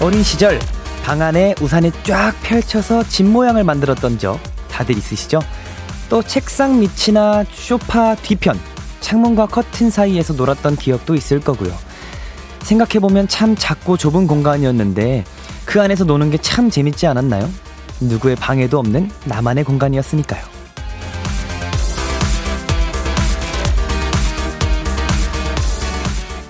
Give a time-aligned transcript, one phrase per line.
[0.00, 0.58] 어린 시절
[1.04, 4.38] 방 안에 우산을 쫙 펼쳐서 집 모양을 만들었던 적
[4.70, 5.40] 다들 있으시죠?
[6.08, 8.58] 또 책상 밑이나 쇼파 뒤편,
[9.00, 11.72] 창문과 커튼 사이에서 놀았던 기억도 있을 거고요.
[12.62, 15.24] 생각해보면 참 작고 좁은 공간이었는데
[15.64, 17.48] 그 안에서 노는 게 참 재밌지 않았나요?
[18.00, 20.42] 누구의 방해도 없는 나만의 공간이었으니까요.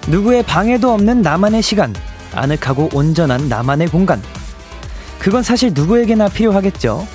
[0.08, 1.94] 누구의 방해도 없는 나만의 시간,
[2.34, 4.20] 아늑하고 온전한 나만의 공간.
[5.20, 7.06] 그건 사실 누구에게나 필요하겠죠.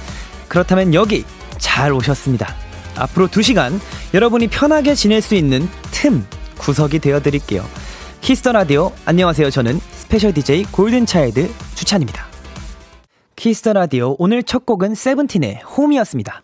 [0.48, 1.26] 그렇다면 여기
[1.58, 2.56] 잘 오셨습니다.
[2.96, 3.80] 앞으로 2시간
[4.14, 6.26] 여러분이 편하게 지낼 수 있는 틈
[6.58, 7.66] 구석이 되어 드릴게요.
[8.22, 9.50] Kiss the Radio 안녕하세요.
[9.50, 12.28] 저는 special DJ 골든 차일드 주찬입니다.
[13.36, 16.42] Kiss the Radio 오늘 첫 곡은 세븐틴의 Home이었습니다.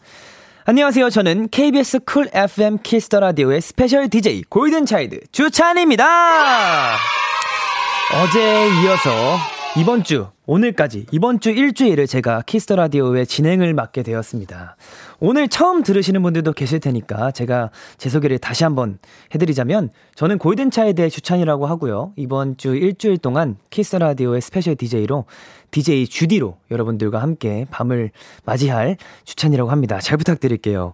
[0.66, 1.10] 안녕하세요.
[1.10, 6.98] 저는 KBS 쿨 FM Kiss the Radio의 special DJ 골든 차일드 주찬입니다.
[8.14, 9.38] 어제에 이어서
[9.78, 14.76] 이번 주, 오늘까지, 이번 주 일주일을 제가 Kiss the Radio의 진행을 맡게 되었습니다.
[15.22, 19.00] 오늘 처음 들으시는 분들도 계실 테니까 제가 제 소개를 다시 한번
[19.34, 22.12] 해드리자면 저는 골든차일드의 주찬이라고 하고요.
[22.18, 25.24] 이번 주 일주일 동안 Kiss the Radio의 special DJ로
[25.72, 28.12] DJ 주디로 여러분들과 함께 밤을
[28.44, 30.00] 맞이할 주찬이라고 합니다.
[30.02, 30.94] 잘 부탁드릴게요.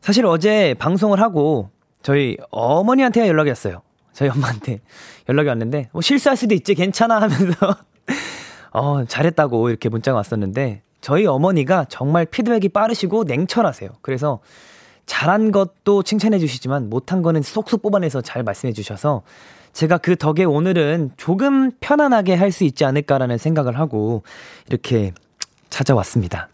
[0.00, 1.70] 사실 어제 방송을 하고
[2.02, 3.82] 저희 어머니한테 연락이 왔어요.
[4.12, 4.80] 저희 엄마한테
[5.28, 7.54] 연락이 왔는데 뭐 실수할 수도 있지 괜찮아 하면서
[8.72, 13.90] 어 잘했다고 이렇게 문자가 왔었는데 저희 어머니가 정말 피드백이 빠르시고 냉철하세요.
[14.02, 14.40] 그래서
[15.06, 19.22] 잘한 것도 칭찬해 주시지만 못한 거는 쏙쏙 뽑아내서 잘 말씀해 주셔서
[19.72, 24.22] 제가 그 덕에 오늘은 조금 편안하게 할 수 있지 않을까라는 생각을 하고
[24.68, 25.12] 이렇게
[25.70, 26.48] 찾아왔습니다.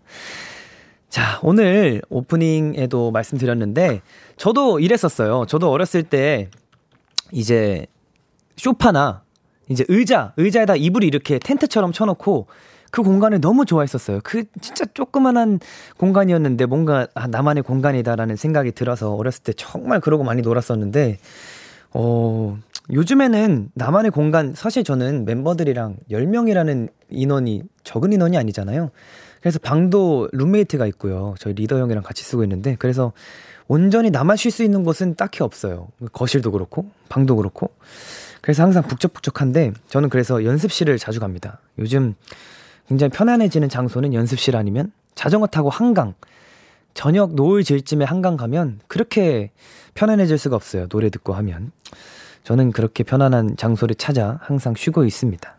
[1.09, 4.03] 자, 오늘 오프닝에도 말씀드렸는데
[4.37, 5.47] 저도 이랬었어요.
[5.47, 6.49] 저도 어렸을 때
[7.33, 7.87] 이제
[8.57, 9.24] 쇼파나
[9.69, 12.47] 이제 의자, 의자에다 이불을 이렇게 텐트처럼 쳐놓고
[12.95, 14.21] 그 공간을 너무 좋아했었어요.
[14.23, 15.59] 그 진짜 조그만한
[15.97, 21.19] 공간이었는데 뭔가 아, 나만의 공간이다라는 생각이 들어서 어렸을 때 정말 그러고 많이 놀았었는데,
[21.93, 22.57] 어,
[22.93, 28.91] 요즘에는 나만의 공간, 사실 저는 멤버들이랑 10명이라는 인원이 적은 인원이 아니잖아요.
[29.41, 31.35] 그래서 방도 룸메이트가 있고요.
[31.41, 33.13] 저희 리더 형이랑 같이 쓰고 있는데, 그래서
[33.67, 35.89] 온전히 나만 쉴 수 있는 곳은 딱히 없어요.
[36.13, 37.71] 거실도 그렇고, 방도 그렇고.
[38.45, 41.61] 그래서 항상 북적북적한데, 저는 그래서 연습실을 자주 갑니다.
[41.79, 42.15] 요즘
[42.87, 46.13] 굉장히 편안해지는 장소는 연습실 아니면 자전거 타고 한강.
[46.93, 49.51] 저녁 노을 질 쯤에 한강 가면 그렇게
[49.95, 50.89] 편안해질 수가 없어요.
[50.89, 51.73] 노래 듣고 하면.
[52.43, 55.57] 저는 그렇게 편안한 장소를 찾아 항상 쉬고 있습니다.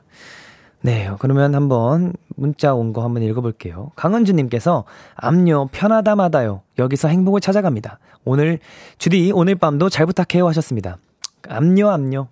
[0.82, 3.94] 네, 그러면 한번 문자 온 거 한번 읽어볼게요.
[3.96, 4.84] 강은주님께서
[5.16, 6.62] 압류 편하다마다요.
[6.78, 7.98] 여기서 행복을 찾아갑니다.
[8.26, 8.60] 오늘
[9.00, 10.98] 주디 오늘 밤도 잘 부탁해요 하셨습니다.
[11.50, 12.28] 압류 압류.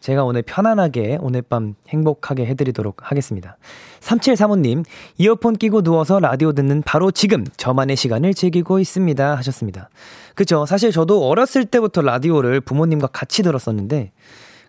[0.00, 3.56] 제가 오늘 편안하게 오늘 밤 행복하게 해드리도록 하겠습니다.
[4.00, 4.84] 3735님,
[5.18, 9.34] 이어폰 끼고 누워서 라디오 듣는 바로 지금 저만의 시간을 즐기고 있습니다.
[9.36, 9.88] 하셨습니다.
[10.34, 10.64] 그쵸.
[10.66, 14.12] 사실 저도 어렸을 때부터 라디오를 부모님과 같이 들었었는데,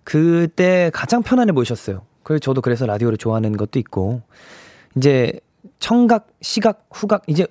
[0.03, 2.01] 그때 가장 편안해 보이셨어요.
[2.23, 4.21] 그래서 저도 그래서 라디오를 좋아하는 것도 있고,
[4.95, 5.39] 이제
[5.79, 7.45] 청각, 시각, 후각, 이제,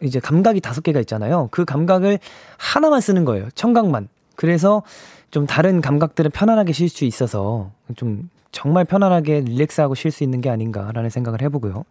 [0.00, 1.48] 이제 감각이 다섯 개가 있잖아요.
[1.50, 2.20] 그 감각을
[2.56, 3.48] 하나만 쓰는 거예요.
[3.54, 4.08] 청각만.
[4.36, 4.84] 그래서
[5.30, 10.48] 좀 다른 감각들은 편안하게 쉴 수 있어서 좀 정말 편안하게 릴렉스하고 쉴 수 있는 게
[10.50, 11.84] 아닌가라는 생각을 해보고요.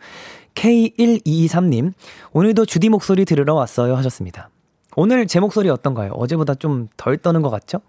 [0.55, 1.93] K1223님,
[2.33, 4.49] 오늘도 주디 목소리 들으러 왔어요 하셨습니다.
[4.95, 6.13] 오늘 제 목소리 어떤가요?
[6.13, 7.81] 어제보다 좀 덜 떠는 것 같죠?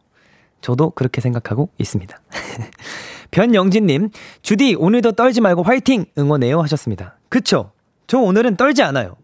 [0.60, 2.20] 저도 그렇게 생각하고 있습니다.
[3.30, 4.10] 변영진님,
[4.42, 6.04] 주디, 오늘도 떨지 말고 화이팅!
[6.19, 7.16] 응원해요 하셨습니다.
[7.28, 7.72] 그쵸?
[8.06, 9.16] 저 오늘은 떨지 않아요.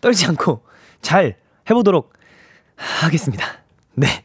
[0.00, 0.62] 떨지 않고
[1.00, 1.36] 잘
[1.68, 2.12] 해보도록
[2.76, 3.44] 하겠습니다.
[3.94, 4.24] 네.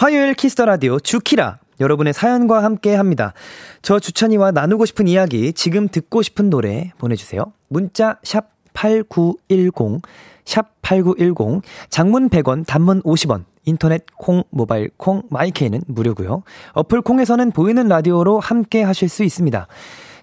[0.00, 1.58] 화요일 Kiss the Radio 주키라.
[1.78, 3.34] 여러분의 사연과 함께 합니다.
[3.82, 7.52] 저 주찬이와 나누고 싶은 이야기, 지금 듣고 싶은 노래 보내주세요.
[7.68, 10.00] 문자, 샵 8910,
[10.46, 11.60] 샵 8910,
[11.90, 16.44] 장문 100원, 단문 50원, 인터넷 콩, 모바일 콩, 마이케이는 무료고요.
[16.72, 19.66] 어플 콩에서는 보이는 라디오로 함께 하실 수 있습니다.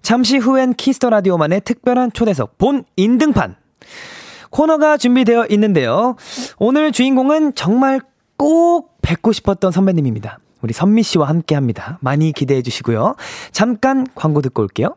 [0.01, 3.55] 잠시 후엔 Kiss the Radio만의 특별한 초대석 본 인등판
[4.49, 6.15] 코너가 준비되어 있는데요.
[6.57, 8.01] 오늘 주인공은 정말
[8.37, 10.39] 꼭 뵙고 싶었던 선배님입니다.
[10.61, 11.97] 우리 선미 씨와 함께 합니다.
[12.01, 13.15] 많이 기대해 주시고요.
[13.53, 14.95] 잠깐 광고 듣고 올게요.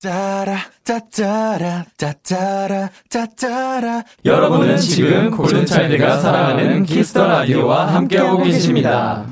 [0.00, 9.24] 짜라 짜짜라 짜짜라 짜짜라 여러분은 지금 골든차일드가 사랑하는 Kiss the Radio와 함께하고 계십니다.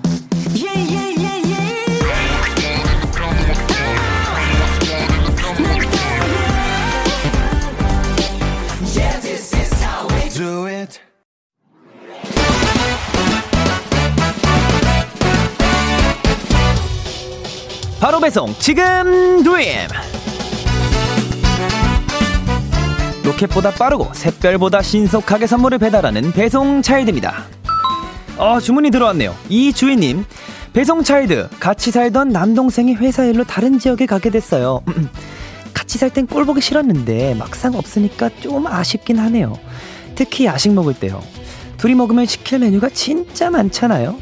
[18.02, 19.68] 바로 배송 지금 두임
[23.22, 27.44] 로켓보다 빠르고 샛별보다 신속하게 선물을 배달하는 배송 차일드입니다.
[28.38, 29.36] 어 주문이 들어왔네요.
[29.48, 30.24] 이 주인님
[30.72, 34.80] 배송 차일드 같이 살던 남동생이 회사 일로 다른 지역에 가게 됐어요.
[35.72, 39.56] 같이 살 땐 꼴 보기 싫었는데 막상 없으니까 좀 아쉽긴 하네요.
[40.16, 41.22] 특히 야식 먹을 때요.
[41.78, 44.16] 둘이 먹으면 시킬 메뉴가 진짜 많잖아요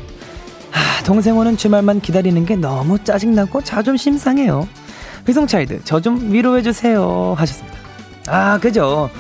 [0.71, 4.69] 하, 동생 오는 주말만 기다리는 게 너무 짜증나고 자존심 상해요.
[5.29, 7.35] 회송차이드, 저 좀 위로해주세요.
[7.37, 7.79] 하셨습니다.
[8.29, 9.11] 아, 그죠.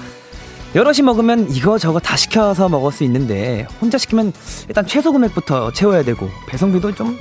[0.75, 4.33] 여럿이 먹으면 이거 저거 다 시켜서 먹을 수 있는데, 혼자 시키면
[4.69, 7.19] 일단 최소 금액부터 채워야 되고, 배송비도 좀,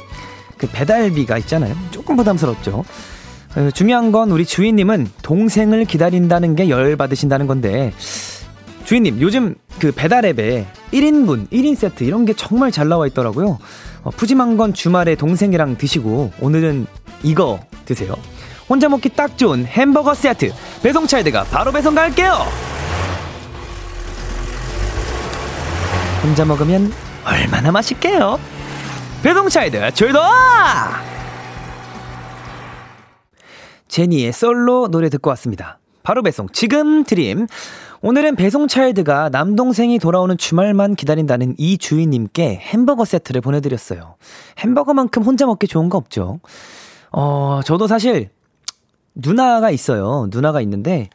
[0.57, 1.75] 그 배달비가 있잖아요.
[1.91, 2.83] 조금 부담스럽죠.
[3.55, 7.91] 어, 중요한 건 우리 주인님은 동생을 기다린다는 게 열받으신다는 건데,
[8.85, 13.57] 주인님, 요즘 그 배달 앱에 1인분, 1인 세트 이런 게 정말 잘 나와 있더라고요.
[14.03, 16.87] 어, 푸짐한 건 주말에 동생이랑 드시고 오늘은
[17.23, 18.15] 이거 드세요.
[18.67, 20.51] 혼자 먹기 딱 좋은 햄버거 세트
[20.83, 22.33] 배송 차이드가 바로 배송 갈게요.
[26.23, 26.91] 혼자 먹으면
[27.25, 28.39] 얼마나 맛있게요.
[29.23, 30.23] 배송 차이드 출동!
[33.87, 35.79] 제니의 솔로 노래 듣고 왔습니다.
[36.03, 37.47] 바로 배송 지금 드림.
[38.01, 44.15] 오늘은 배송 차일드가 남동생이 돌아오는 주말만 기다린다는 이 주인님께 햄버거 세트를 보내드렸어요.
[44.59, 46.39] 햄버거만큼 혼자 먹기 좋은 거 없죠.
[47.11, 48.29] 어, 저도 사실
[49.15, 50.27] 누나가 있어요.
[50.31, 51.09] 누나가 있는데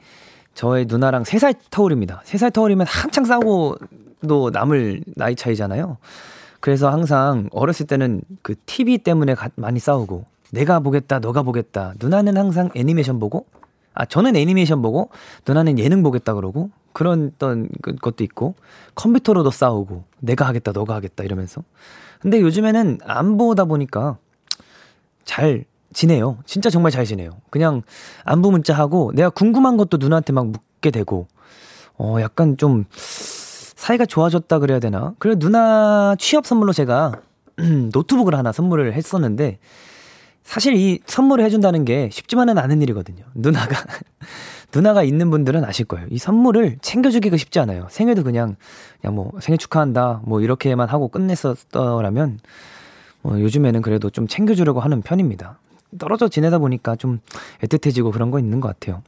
[0.53, 2.23] 저의 누나랑 3살 터울입니다.
[2.27, 5.97] 3살 터울이면 한창 싸우고도 남을 나이 차이잖아요.
[6.61, 11.95] 그래서 항상 어렸을 때는 그 TV 때문에 가, 많이 싸우고 내가 보겠다, 너가 보겠다.
[11.99, 13.47] 누나는 항상 애니메이션 보고
[13.94, 15.11] 아, 저는 애니메이션 보고
[15.46, 18.55] 누나는 예능 보겠다 그러고 그런 어떤 그 것도 있고
[18.94, 21.62] 컴퓨터로도 싸우고 내가 하겠다, 너가 하겠다 이러면서.
[22.20, 24.19] 근데 요즘에는 안 보다 보니까
[25.25, 26.38] 잘 지내요.
[26.44, 27.31] 진짜 정말 잘 지내요.
[27.50, 27.82] 그냥
[28.25, 31.29] 안부 문자 하고 내가 궁금한 것도 누나한테 막 묻게 되고
[31.97, 35.14] 어, 약간 좀 사이가 좋아졌다 그래야 되나?
[35.19, 37.20] 그래 누나 취업 선물로 제가
[37.93, 39.58] 노트북을 하나 선물을 했었는데
[40.44, 43.25] 사실 이 선물을 해준다는 게 쉽지만은 않은 일이거든요.
[43.35, 43.76] 누나가,
[44.75, 46.06] 누나가 있는 분들은 아실 거예요.
[46.11, 47.87] 이 선물을 챙겨주기가 쉽지 않아요.
[47.91, 48.56] 생일도 그냥,
[49.00, 52.41] 그냥 뭐 생일 축하한다, 뭐 이렇게만 하고 끝냈었더라면,
[53.23, 55.58] 뭐 요즘에는 그래도 좀 챙겨주려고 하는 편입니다.
[55.99, 57.20] 떨어져 지내다 보니까 좀
[57.62, 59.02] 애틋해지고 그런 거 있는 것 같아요.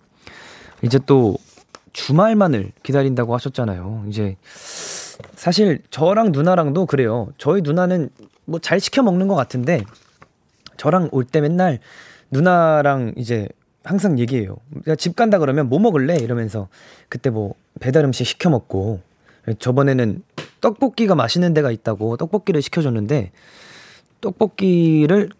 [0.82, 1.36] 이제 또
[1.92, 4.04] 주말만을 기다린다고 하셨잖아요.
[4.08, 4.36] 이제
[5.34, 7.28] 사실 저랑 누나랑도 그래요.
[7.38, 8.08] 저희 누나는
[8.46, 9.84] 뭐 잘 시켜 먹는 것 같은데,
[10.76, 11.78] 저랑 올 때 맨날
[12.30, 13.48] 누나랑 이제
[13.84, 14.56] 항상 얘기해요.
[14.98, 16.16] 집 간다 그러면 뭐 먹을래?
[16.16, 16.68] 이러면서
[17.08, 19.00] 그때 뭐 배달 음식 시켜 먹고
[19.58, 20.22] 저번에는
[20.60, 23.30] 떡볶이가 맛있는 데가 있다고 떡볶이를 시켜줬는데
[24.20, 25.30] 떡볶이를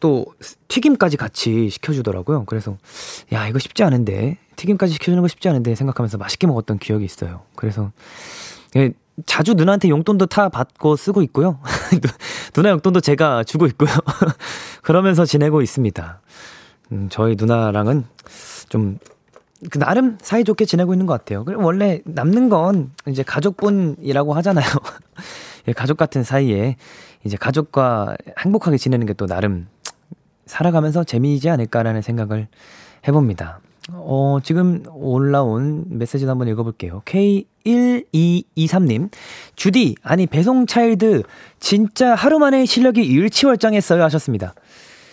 [0.00, 0.24] 또
[0.68, 2.44] 튀김까지 같이 시켜주더라고요.
[2.46, 2.78] 그래서
[3.32, 7.42] 야 이거 쉽지 않은데 튀김까지 시켜주는 거 쉽지 않은데 생각하면서 맛있게 먹었던 기억이 있어요.
[7.56, 7.92] 그래서
[8.76, 8.92] 예,
[9.26, 11.60] 자주 누나한테 용돈도 타 받고 쓰고 있고요.
[12.52, 13.90] 누나 용돈도 제가 주고 있고요.
[14.82, 16.20] 그러면서 지내고 있습니다.
[16.92, 18.04] 음, 저희 누나랑은
[18.68, 18.98] 좀,
[19.70, 21.44] 그 나름 사이좋게 지내고 있는 것 같아요.
[21.58, 24.66] 원래 남는 건 이제 가족분이라고 하잖아요.
[25.68, 26.76] 예, 가족 같은 사이에
[27.24, 29.68] 이제 가족과 행복하게 지내는 게 또 나름
[30.46, 32.48] 살아가면서 재미이지 않을까라는 생각을
[33.06, 33.60] 해봅니다.
[33.92, 37.02] 어, 지금 올라온 메시지 한번 읽어볼게요.
[37.04, 39.10] K1223님,
[39.56, 41.22] 주디, 아니, 배송 차일드,
[41.60, 44.02] 진짜 하루 만에 실력이 일치월장했어요.
[44.04, 44.54] 하셨습니다.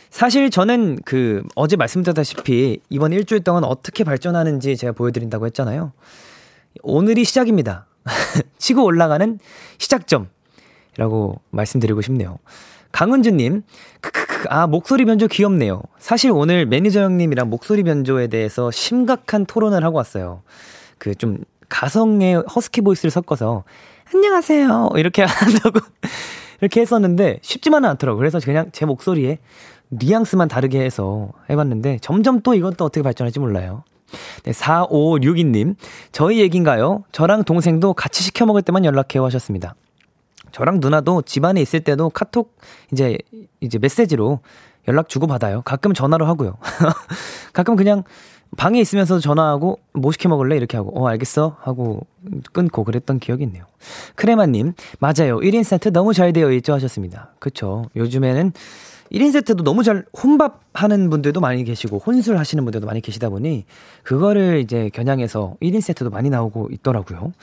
[0.10, 5.92] 사실 저는 그, 어제 말씀드렸다시피, 이번 일주일 동안 어떻게 발전하는지 제가 보여드린다고 했잖아요.
[6.82, 7.88] 오늘이 시작입니다.
[8.58, 9.38] 치고 올라가는
[9.80, 12.38] 시작점이라고 말씀드리고 싶네요.
[12.94, 13.64] 강은주님,
[14.02, 15.82] 크크크, 아, 목소리 변조 귀엽네요.
[16.00, 20.42] 사실 오늘 매니저 형님이랑 목소리 변조에 대해서 심각한 토론을 하고 왔어요.
[20.98, 21.38] 그 좀
[21.70, 23.64] 가성의 허스키 보이스를 섞어서,
[24.14, 24.90] 안녕하세요.
[24.98, 25.80] 이렇게 한다고,
[26.60, 28.20] 이렇게 했었는데, 쉽지만은 않더라고요.
[28.20, 29.40] 그래서 그냥 제 목소리에
[29.90, 33.84] 뉘앙스만 다르게 해서 해봤는데, 점점 또 이것도 어떻게 발전할지 몰라요.
[34.44, 35.76] 네, 4562님,
[36.12, 37.06] 저희 얘긴가요?
[37.14, 39.76] 저랑 동생도 같이 시켜 먹을 때만 연락해요 하셨습니다.
[40.52, 42.56] 저랑 누나도 집안에 있을 때도 카톡
[42.92, 43.18] 이제
[43.60, 44.40] 이제 메시지로
[44.88, 45.62] 연락 주고 받아요.
[45.64, 46.58] 가끔 전화로 하고요.
[47.54, 48.04] 가끔 그냥
[48.58, 52.06] 방에 있으면서 전화하고 뭐 시켜 먹을래 이렇게 하고 어 알겠어 하고
[52.52, 53.66] 끊고 그랬던 기억이 있네요.
[54.16, 55.38] 크레마님 맞아요.
[55.40, 57.34] 1인 세트 너무 잘 되어 있죠 하셨습니다.
[57.40, 57.86] 그쵸.
[57.96, 58.52] 요즘에는
[59.12, 63.66] 1인 세트도 너무 잘 혼밥 하는 분들도 많이 계시고 혼술 하시는 분들도 많이 계시다 보니
[64.04, 67.34] 그거를 이제 겨냥해서 1인 세트도 많이 나오고 있더라고요.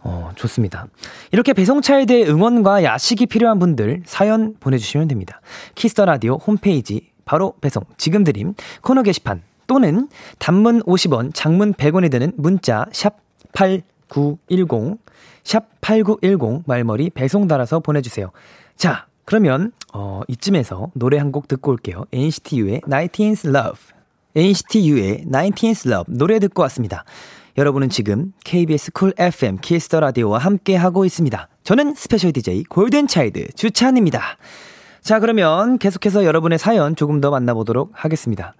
[0.00, 0.86] 어, 좋습니다.
[1.32, 5.40] 이렇게 배송차에 대해 응원과 야식이 필요한 분들 사연 보내주시면 됩니다.
[5.74, 12.10] Kiss the Radio 홈페이지 바로 배송 지금 드림 코너 게시판 또는 단문 50원, 장문 100원이
[12.10, 13.16] 되는 문자 샵
[13.52, 14.98] 8910,
[15.44, 18.30] 샵 8910 말머리 배송 달아서 보내주세요.
[18.76, 22.04] 자, 그러면 어, 이쯤에서 노래 한 곡 듣고 올게요.
[22.12, 23.80] NCT U의 90's Love.
[24.34, 27.04] NCT U의 90's Love 노래 듣고 왔습니다.
[27.58, 31.48] 여러분은 지금 KBS 쿨 FM Kiss the Radio와 함께 하고 있습니다.
[31.64, 34.38] 저는 special DJ 골든 차일드 주찬입니다.
[35.00, 38.54] 자, 그러면 계속해서 여러분의 사연 조금 더 만나보도록 하겠습니다.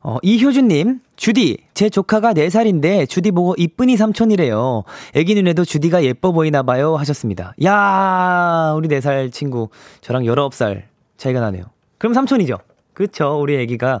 [0.00, 4.84] 어, 이효준님, 주디, 제 조카가 4살인데 주디 보고 이쁜이 삼촌이래요.
[5.14, 6.96] 애기 눈에도 주디가 예뻐 보이나봐요.
[6.96, 7.54] 하셨습니다.
[7.62, 9.68] 야 우리 4살 친구,
[10.00, 10.84] 저랑 19살
[11.18, 11.64] 차이가 나네요.
[11.98, 12.56] 그럼 삼촌이죠?
[12.94, 14.00] 그쵸, 우리 애기가.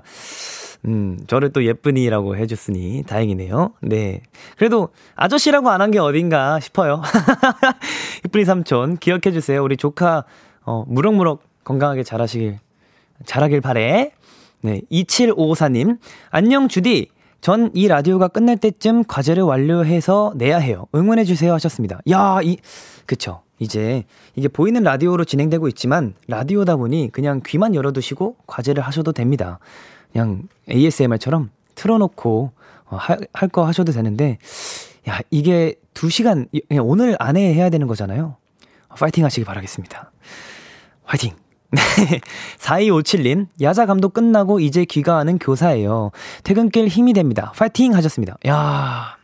[0.86, 3.74] 음, 저를 또 예쁜이라고 해줬으니 다행이네요.
[3.82, 4.22] 네.
[4.56, 7.02] 그래도 아저씨라고 안 한 게 어딘가 싶어요.
[8.26, 9.62] 이쁜이 삼촌, 기억해주세요.
[9.62, 10.24] 우리 조카,
[10.62, 12.58] 어, 무럭무럭 건강하게 자라시길,
[13.26, 14.12] 자라길 바래.
[14.62, 15.98] 네, 2754님.
[16.30, 17.08] 안녕, 주디.
[17.40, 20.86] 전 이 라디오가 끝날 때쯤 과제를 완료해서 내야 해요.
[20.94, 21.98] 응원해주세요 하셨습니다.
[22.10, 22.58] 야, 이,
[23.06, 23.40] 그쵸.
[23.58, 24.04] 이제
[24.36, 29.58] 이게 보이는 라디오로 진행되고 있지만 라디오다 보니 그냥 귀만 열어두시고 과제를 하셔도 됩니다.
[30.12, 32.52] 그냥 ASMR처럼 틀어놓고
[32.86, 32.98] 어,
[33.32, 34.38] 할거 하셔도 되는데,
[35.08, 36.48] 야, 이게 2 시간,
[36.80, 38.36] 오늘 안에 해야 되는 거잖아요.
[38.88, 40.10] 파이팅 하시기 바라겠습니다.
[41.04, 41.36] 화이팅!
[41.70, 42.20] 네.
[42.58, 46.10] 4257님, 야자 감독 끝나고 이제 귀가하는 교사예요.
[46.42, 47.52] 퇴근길 힘이 됩니다.
[47.54, 48.36] 파이팅 하셨습니다.
[48.48, 49.16] 야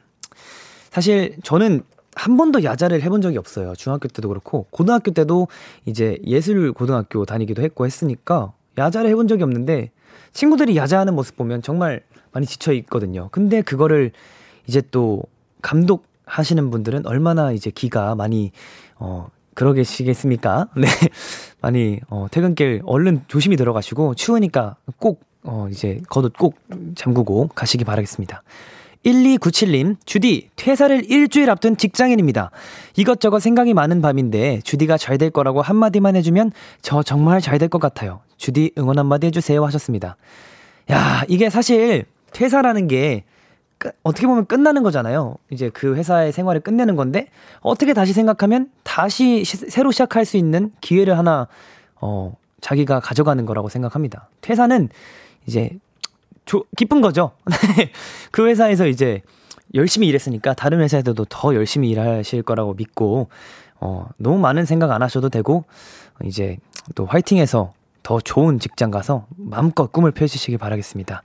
[0.93, 1.83] 사실 저는
[2.15, 3.75] 한 번도 야자를 해본 적이 없어요.
[3.75, 5.49] 중학교 때도 그렇고, 고등학교 때도
[5.85, 9.91] 이제 예술 고등학교 다니기도 했고 했으니까, 야자를 해본 적이 없는데,
[10.37, 13.31] 친구들이 야자하는 모습 보면 정말 많이 지쳐 있거든요.
[13.33, 14.13] 근데 그거를
[14.67, 15.23] 이제 또
[15.63, 18.53] 감독 하시는 분들은 얼마나 이제 기가 많이,
[18.97, 20.69] 어, 그러계시겠습니까?
[20.77, 20.89] 네.
[21.63, 26.59] 많이, 어, 퇴근길 얼른 조심히 들어가시고, 추우니까 꼭, 어, 이제 겉옷 꼭
[26.97, 28.43] 잠그고 가시기 바라겠습니다.
[29.07, 32.51] 1297님, 주디, 퇴사를 일주일 앞둔 직장인입니다.
[32.97, 36.51] 이것저것 생각이 많은 밤인데, 주디가 잘 될 거라고 한마디만 해주면
[36.83, 38.21] 저 정말 잘 될 것 같아요.
[38.37, 40.17] 주디 응원 한마디 해주세요 하셨습니다.
[40.91, 43.25] 야, 이게 사실 퇴사라는 게
[44.03, 45.37] 어떻게 보면 끝나는 거잖아요.
[45.51, 47.29] 이제 그 회사의 생활을 끝내는 건데
[47.61, 51.47] 어떻게 다시 생각하면 다시 시, 새로 시작할 수 있는 기회를 하나
[52.01, 54.29] 어 자기가 가져가는 거라고 생각합니다.
[54.41, 54.89] 퇴사는
[55.47, 55.71] 이제
[56.47, 57.33] 조, 기쁜 거죠.
[58.33, 59.23] 그 회사에서 이제
[59.75, 63.29] 열심히 일했으니까 다른 회사에서도 더 열심히 일하실 거라고 믿고
[63.81, 65.65] 어 너무 많은 생각 안 하셔도 되고
[66.25, 66.57] 이제
[66.95, 67.73] 또 화이팅해서
[68.03, 71.23] 더 좋은 직장 가서 마음껏 꿈을 펼치시길 바라겠습니다.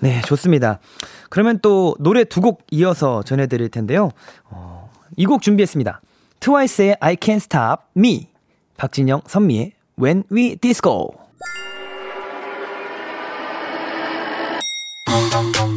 [0.00, 0.78] 네, 좋습니다.
[1.30, 4.10] 그러면 또 노래 두 곡 이어서 전해드릴 텐데요.
[4.50, 6.00] 어, 이 곡 준비했습니다.
[6.40, 8.28] 트와이스의 I Can't Stop Me,
[8.76, 11.10] 박진영, 선미의 When We Disco.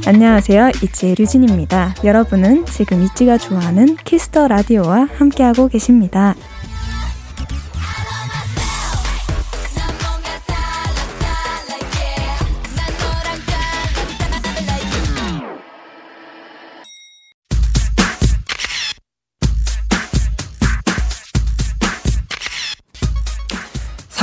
[0.07, 0.69] 안녕하세요.
[0.83, 1.95] 있지의 류진입니다.
[2.05, 6.33] 여러분은 지금 있지가 좋아하는 Kiss the Radio와 함께하고 계십니다.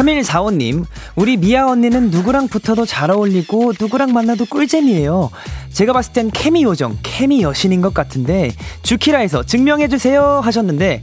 [0.04, 0.84] 삼일사오님
[1.16, 5.30] 우리 미아 언니는 누구랑 붙어도 잘 어울리고 누구랑 만나도 꿀잼이에요.
[5.72, 11.00] 제가 봤을 땐 케미 요정, 케미 여신인 것 같은데 주키라에서 증명해주세요 하셨는데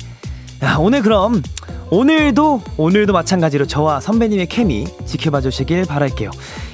[0.61, 1.41] 야, 오늘 그럼
[1.89, 6.29] 오늘도 오늘도 마찬가지로 저와 선배님의 케미 지켜봐 주시길 바랄게요.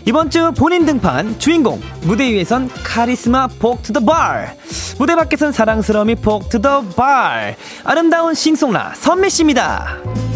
[0.05, 4.57] 이번 주 본인 등판 주인공 무대 위에선 카리스마 폭투더 발
[4.99, 7.55] 무대 밖에선 사랑스러움이 폭투더 발
[7.85, 10.26] 아름다운 싱송라 선미 씨입니다.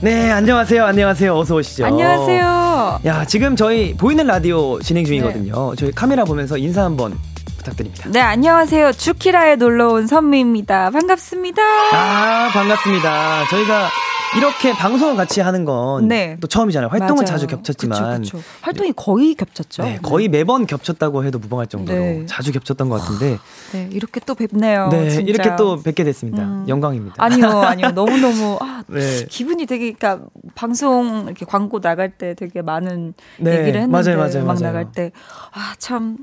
[0.00, 0.84] 네, 안녕하세요.
[0.84, 1.34] 안녕하세요.
[1.36, 1.86] 어서 오시죠.
[1.86, 3.00] 안녕하세요.
[3.06, 5.70] 야, 지금 저희 보이는 라디오 진행 중이거든요.
[5.70, 5.76] 네.
[5.76, 7.18] 저희 카메라 보면서 인사 한번
[7.58, 8.08] 부탁드립니다.
[8.10, 8.92] 네, 안녕하세요.
[8.92, 10.90] 주키라에 놀러 온 선미입니다.
[10.90, 11.62] 반갑습니다.
[11.92, 13.46] 아, 반갑습니다.
[13.50, 13.88] 저희가
[14.36, 16.36] 이렇게 방송을 같이 하는 건 네.
[16.40, 16.88] 또 처음이잖아요.
[16.90, 17.26] 활동은 맞아요.
[17.26, 18.48] 자주 겹쳤지만 그쵸, 그쵸.
[18.60, 19.82] 활동이 거의 겹쳤죠.
[19.84, 22.26] 네, 거의 매번 겹쳤다고 해도 무방할 정도로 네.
[22.26, 23.38] 자주 겹쳤던 것 같은데
[23.72, 24.88] 네, 이렇게 또 뵙네요.
[24.90, 25.24] 네, 진짜.
[25.26, 26.42] 이렇게 또 뵙게 됐습니다.
[26.42, 26.64] 음.
[26.68, 27.14] 영광입니다.
[27.18, 27.90] 아니요, 아니요.
[27.92, 29.24] 너무 너무, 아, 네.
[29.28, 30.20] 기분이 되게, 그니까,
[30.54, 34.60] 방송, 이렇게 광고 나갈 때 되게 많은 네, 얘기를 했는데, 맞아요, 맞아요, 음악 맞아요.
[34.60, 35.12] 나갈 때,
[35.52, 36.18] 아, 참,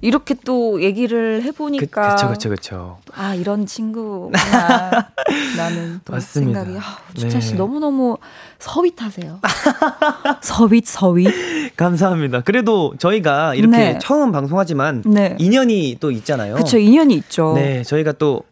[0.00, 2.98] 이렇게 또 얘기를 그, 해보니까, 그쵸, 그쵸, 그쵸.
[3.14, 4.38] 아, 이런 친구구나.
[5.56, 6.64] 나는 또 맞습니다.
[6.64, 7.58] 생각이, 아, 주찬 씨 네.
[7.58, 8.16] 너무너무
[8.58, 9.40] sweet하세요.
[10.42, 11.76] 서윗, 서윗.
[11.76, 12.40] 감사합니다.
[12.42, 13.98] 그래도 저희가 이렇게 네.
[14.00, 15.36] 처음 방송하지만 네.
[15.38, 16.54] 인연이 또 있잖아요.
[16.56, 17.52] 그쵸, 인연이 있죠.
[17.54, 18.42] 네, 저희가 또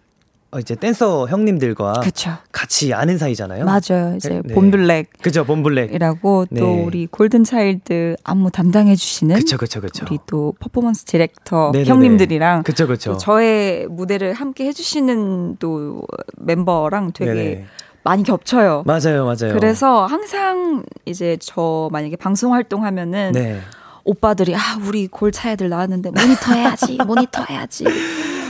[0.53, 2.31] 어, 이제 댄서 형님들과 그쵸.
[2.53, 3.65] 같이 아는 사이잖아요.
[3.65, 4.15] 맞아요.
[4.17, 4.55] 이제 네.
[4.55, 5.11] 봄블랙.
[5.21, 5.93] 그죠, 봄블랙.
[5.93, 6.61] 이라고 네.
[6.61, 10.07] 또 우리 골든 차일드 안무 담당해 주시는 그쵸, 그쵸, 그쵸.
[10.09, 11.91] 우리 또 퍼포먼스 디렉터 네네네.
[11.91, 13.13] 형님들이랑 그쵸, 그쵸.
[13.13, 16.07] 또 저의 무대를 함께 해 주시는 또
[16.39, 17.65] 멤버랑 되게 네네.
[18.07, 18.85] 많이 겹쳐요.
[18.87, 19.53] 맞아요, 맞아요.
[19.53, 23.61] 그래서 항상 이제 저 만약에 방송 활동하면은 네.
[24.05, 27.85] 오빠들이 아 우리 골차 애들 나왔는데 모니터 해야지 모니터 해야지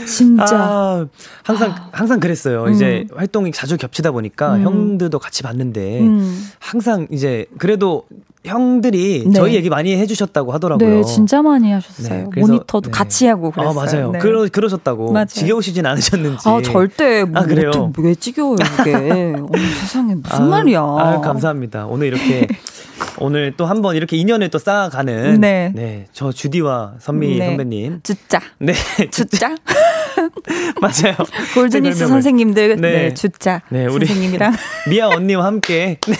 [0.06, 1.06] 진짜 아,
[1.42, 2.68] 항상 항상 그랬어요.
[2.68, 3.16] 이제 음.
[3.18, 4.62] 활동이 자주 겹치다 보니까 음.
[4.62, 6.46] 형들도 같이 봤는데 음.
[6.60, 8.04] 항상 이제 그래도
[8.46, 9.32] 형들이 네.
[9.34, 10.88] 저희 얘기 많이 해주셨다고 하더라고요.
[10.88, 12.08] 네 진짜 많이 하셨어요.
[12.08, 12.96] 네, 그래서- 모니터도 네.
[12.96, 13.70] 같이 하고 그랬어요.
[13.78, 14.10] 아 맞아요.
[14.12, 14.18] 네.
[14.18, 15.26] 그러 그러셨다고 맞아요.
[15.26, 16.48] 지겨우시진 않으셨는지.
[16.48, 17.70] 아 절대 뭐 아, 그래요?
[17.70, 18.92] 어떻게 왜 지겨워요 이게
[19.36, 19.48] 어머
[19.80, 21.86] 세상에 무슨 아, 말이야 아, 감사합니다.
[21.86, 22.46] 오늘 이렇게
[23.18, 26.06] 오늘 또 한 번 이렇게 인연을 또 쌓아가는 네.
[26.12, 27.46] 저 주디와 선미 네.
[27.46, 28.00] 선배님.
[28.02, 28.72] 주짜 네,
[29.10, 29.54] 주짜
[30.80, 31.16] 맞아요.
[31.54, 32.06] 골드니스 별명을.
[32.08, 33.14] 선생님들 네, 네.
[33.14, 34.52] 주짜 네, 우리 선생님이랑
[34.90, 36.14] 미아 언니와 함께 네,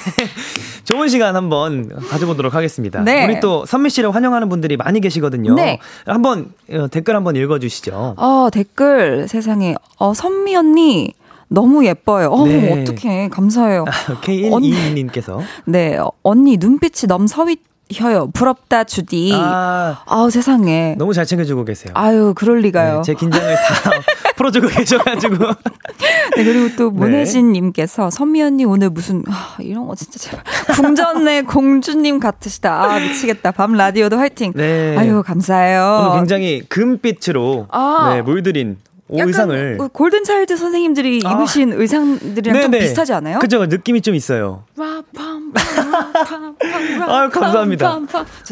[0.85, 3.03] 좋은 시간 한번 가져보도록 하겠습니다.
[3.03, 3.27] 네.
[3.27, 5.55] 우리 또 선미 씨를 환영하는 분들이 많이 계시거든요.
[5.55, 5.79] 네.
[6.07, 8.15] 한번 어, 댓글 한번 읽어주시죠.
[8.17, 11.13] 어 댓글 세상에 어 선미 언니
[11.49, 12.29] 너무 예뻐요.
[12.29, 12.83] 어 네.
[12.83, 13.85] 어떡해 감사해요.
[14.23, 17.61] K122님께서 네 어, 언니 눈빛이 서윗
[17.93, 18.31] 혀요.
[18.33, 19.33] 부럽다 주디.
[19.35, 20.97] 아 아우 세상에.
[20.99, 21.93] 너무 잘 챙겨주고 계세요.
[21.95, 22.97] 아유 그럴 리가요.
[22.97, 23.91] 네, 제 긴장을 다
[24.37, 25.37] 풀어주고 계셔가지고
[26.37, 26.99] 네, 그리고 또 네.
[26.99, 30.43] 문혜진님께서 선미 언니 오늘 무슨 아, 이런 거 진짜 제발
[30.75, 32.83] 궁전의 공주님 같으시다.
[32.85, 33.53] 아 미치겠다.
[33.53, 34.53] 밤 라디오도 화이팅.
[34.55, 34.97] 네.
[34.99, 36.09] 아유 감사해요.
[36.11, 38.13] 오늘 굉장히 금빛으로 아.
[38.15, 38.79] 네, 물들인
[39.09, 41.33] 의상을 그 골든 차일드 선생님들이 아.
[41.33, 42.85] 입으신 의상들이랑 좀 네네.
[42.85, 43.39] 비슷하지 않아요?
[43.39, 44.65] 그죠 느낌이 좀 있어요.
[47.07, 48.01] 아유, 감사합니다.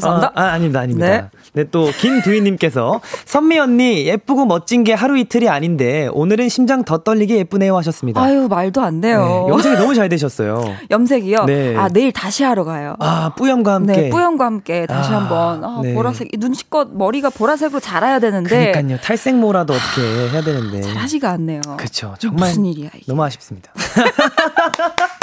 [0.02, 1.06] 아, 아, 아닙니다, 아닙니다.
[1.06, 1.28] 네.
[1.54, 7.36] 네, 또, 김두희님께서, 선미 언니, 예쁘고 멋진 게 하루 이틀이 아닌데, 오늘은 심장 더 떨리게
[7.38, 8.20] 예쁘네요 하셨습니다.
[8.20, 9.46] 아유 말도 안 네, 돼요.
[9.48, 10.64] 염색이 너무 잘 되셨어요.
[10.90, 11.44] 염색이요?
[11.44, 11.76] 네.
[11.76, 12.96] 아 내일 다시 하러 가요.
[12.98, 13.92] 아, 뿌염과 함께.
[13.92, 15.94] 네, 뿌연과 함께 다시 아, 한번 아, 네.
[15.94, 18.98] 보라색 눈치껏 머리가 보라색으로 자라야 되는데 그니까요.
[19.00, 20.80] 탈색모라도 어떻게 해야 되는데.
[20.80, 21.60] 잘하지가 않네요.
[21.76, 22.14] 그쵸.
[22.18, 22.48] 정말.
[22.48, 23.04] 무슨 일이야 이게.
[23.06, 23.70] 너무 아쉽습니다.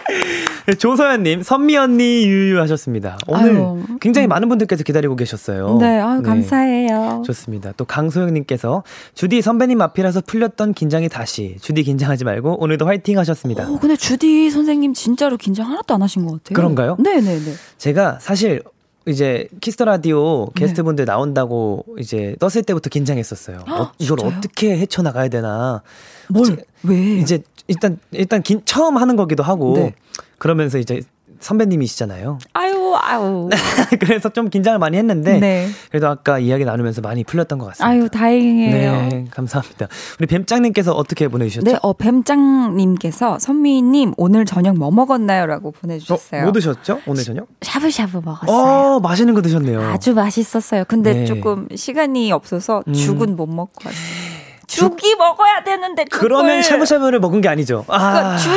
[0.68, 3.18] 네, 조서연님, 선미 언니 유유 하셨습니다.
[3.28, 5.78] 오늘 아유, 굉장히 많은 분들께서 기다리고 계셨어요.
[5.80, 7.24] 네, 아유 감사해요.
[7.26, 7.74] 좋습니다.
[7.78, 8.84] 또 강소영님께서
[9.16, 13.68] 주디 선배님 앞이라서 풀렸던 긴장이 다시 주디 긴장하지 말고 오늘도 화이팅 하셨습니다.
[13.70, 16.56] 어, 근데 주디 선생님 진짜로 긴장 하나도 안 하신 것 같아요.
[16.56, 16.98] 그런가요?
[17.00, 17.54] 네 네 네.
[17.78, 18.62] 제가 사실
[19.08, 23.64] 이제 키스 더 라디오 게스트분들 나온다고 이제 떴을 때부터 긴장했었어요.
[23.68, 24.38] 어, 이걸 진짜요?
[24.38, 25.82] 어떻게 헤쳐 나가야 되나.
[26.30, 26.46] 뭘?
[26.46, 27.18] 제- 왜?
[27.18, 29.94] 이제 일단 일단 긴, 처음 하는 거기도 하고 네.
[30.38, 31.02] 그러면서 이제
[31.42, 32.40] 선배님이시잖아요.
[32.54, 33.50] 아유 아유.
[34.00, 35.68] 그래서 좀 긴장을 많이 했는데 네.
[35.90, 37.88] 그래도 아까 이야기 나누면서 많이 풀렸던 것 같습니다.
[37.88, 38.92] 아유 다행이에요.
[39.10, 39.88] 네, 감사합니다.
[40.20, 41.66] 우리 뱀장님께서 어떻게 보내주셨죠?
[41.66, 46.44] 네, 어, 뱀짱님께서 선미님 오늘 저녁 뭐 먹었나요?라고 어, 보내주셨어요.
[46.44, 47.02] 뭐 드셨죠?
[47.06, 47.48] 오늘 저녁?
[47.62, 48.56] 샤브샤브 먹었어요.
[48.56, 49.82] 어, 맛있는 거 드셨네요.
[49.82, 50.84] 아주 맛있었어요.
[50.88, 51.26] 근데 네.
[51.26, 52.94] 조금 시간이 없어서 음.
[52.94, 54.21] 죽은 못 먹고 왔어요.
[54.72, 57.84] 죽이 먹어야 되는데 죽을 그러면 샤브샤브를 먹은 게 아니죠.
[57.88, 58.52] 그러니까 아, 죽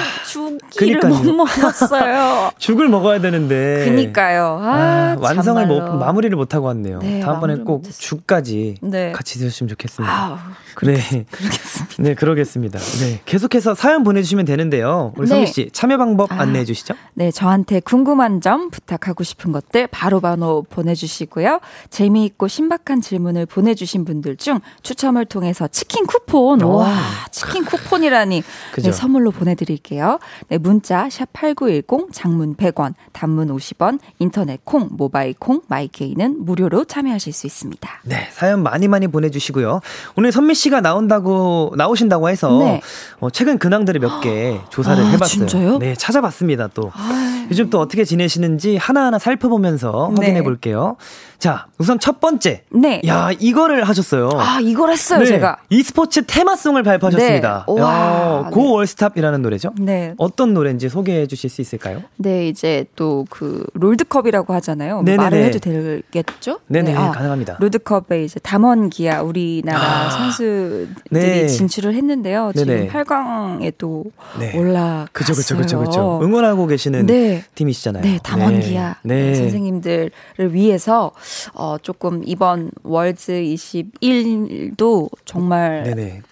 [0.70, 1.22] 죽기를 그니까요.
[1.24, 2.50] 못 먹었어요.
[2.58, 3.84] 죽을 먹어야 되는데.
[3.84, 4.58] 그니까요.
[4.62, 5.80] 아, 아, 완성을 못.
[5.82, 7.00] 마무리를 못 하고 왔네요.
[7.00, 7.98] 네, 다음번에 꼭 못했어요.
[7.98, 9.12] 죽까지 네.
[9.12, 10.14] 같이 드셨으면 좋겠습니다.
[10.14, 10.36] 아우,
[10.82, 11.26] 네.
[11.30, 11.94] 그러겠습니다.
[12.02, 12.78] 네, 그러겠습니다.
[12.78, 13.20] 네.
[13.24, 15.12] 계속해서 사연 보내주시면 되는데요.
[15.16, 15.34] 우리 네.
[15.34, 16.40] 성미 씨, 참여 방법 아.
[16.40, 16.94] 안내해 주시죠.
[17.14, 21.60] 네, 저한테 궁금한 점, 부탁하고 싶은 것들 바로바로 보내주시고요.
[21.90, 26.76] 재미있고 신박한 질문을 보내주신 분들 중 추첨을 통해서 치킨 쿠폰, 오.
[26.76, 26.96] 와,
[27.30, 28.42] 치킨 쿠폰이라니.
[28.82, 30.18] 네, 선물로 보내드릴게요.
[30.48, 37.46] 네, 문자 샵8910, 장문 100원, 단문 50원, 인터넷 콩, 모바일 콩, 마이케이는 무료로 참여하실 수
[37.46, 37.88] 있습니다.
[38.04, 39.80] 네, 사연 많이 많이 보내주시고요.
[40.16, 42.80] 오늘 선미 씨가 나온다고 나오신다고 해서 네.
[43.20, 45.46] 어, 최근 근황들을 몇 개 조사를 아, 해봤어요.
[45.46, 45.78] 진짜요?
[45.78, 46.68] 네, 찾아봤습니다.
[46.74, 50.22] 또 아, 요즘 또 어떻게 지내시는지 하나하나 살펴보면서 네.
[50.26, 50.96] 확인해 볼게요.
[51.44, 52.62] 자, 우선 첫 번째.
[52.70, 53.02] 네.
[53.06, 54.30] 야, 이거를 하셨어요.
[54.32, 55.58] 아, 이걸 했어요, 네, 제가.
[55.68, 57.66] e스포츠 테마송을 발표하셨습니다.
[57.68, 57.82] 네.
[57.82, 59.74] 와, 어, 고 월스탑이라는 노래죠?
[59.78, 60.14] 네.
[60.16, 62.02] 어떤 노래인지 소개해 주실 수 있을까요?
[62.16, 64.94] 네, 이제 또 그 롤드컵이라고 하잖아요.
[64.94, 65.22] 뭐 네네네.
[65.22, 66.60] 말을 해도 되겠죠?
[66.68, 67.56] 네네, 아, 가능합니다.
[67.60, 71.46] 롤드컵에 이제 담원 기아 우리나라 아, 선수들이 네.
[71.46, 72.52] 진출을 했는데요.
[72.54, 72.86] 네네.
[72.86, 74.04] 지금 8강에 또
[74.38, 74.56] 네.
[74.56, 75.08] 올라갔어요.
[75.12, 76.20] 그죠, 그죠, 그죠, 그죠.
[76.22, 77.44] 응원하고 계시는 네.
[77.54, 78.02] 팀이시잖아요.
[78.02, 79.34] 네, 담원 기아 네.
[79.34, 80.10] 선생님들을
[80.50, 81.12] 위해서
[81.54, 86.22] 어 조금 이번 월즈 21도 정말 네네.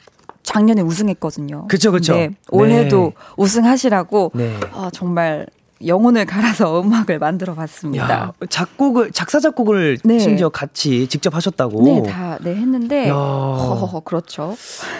[0.42, 1.66] 작년에 우승했거든요.
[1.68, 2.14] 그쵸, 그쵸.
[2.14, 3.12] 네, 올해도 네.
[3.36, 4.54] 우승하시라고 네.
[4.72, 5.46] 어, 정말
[5.86, 8.10] 영혼을 갈아서 음악을 만들어 봤습니다.
[8.10, 10.18] 야, 작곡을 작사 작곡을 네.
[10.18, 11.82] 심지어 같이 직접 하셨다고.
[11.84, 13.14] 네, 다, 네, 했는데, 야.
[13.14, 14.56] 허허허, 그렇죠.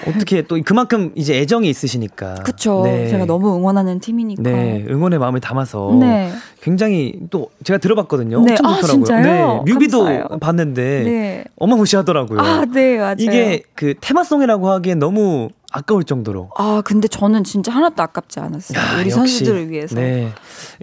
[0.07, 2.35] 어떻게 또 그만큼 이제 애정이 있으시니까.
[2.45, 2.83] 그쵸.
[2.85, 3.09] 네.
[3.09, 4.43] 제가 너무 응원하는 팀이니까.
[4.43, 6.33] 네, 응원의 마음을 담아서 네.
[6.61, 8.41] 굉장히 또 제가 들어봤거든요.
[8.43, 8.53] 네.
[8.53, 9.05] 엄청 아, 좋더라고요.
[9.05, 9.63] 진짜요?
[9.65, 10.27] 네, 뮤비도 감사해요.
[10.41, 11.45] 봤는데 네.
[11.57, 12.41] 어마무시하더라고요.
[12.41, 13.17] 아, 네, 맞아요.
[13.19, 16.51] 이게 그 테마송이라고 하기엔 너무 아까울 정도로.
[16.57, 18.79] 아, 근데 저는 진짜 하나도 아깝지 않았어요.
[18.79, 19.15] 야, 우리 역시.
[19.17, 19.95] 선수들을 위해서.
[19.97, 20.31] 네.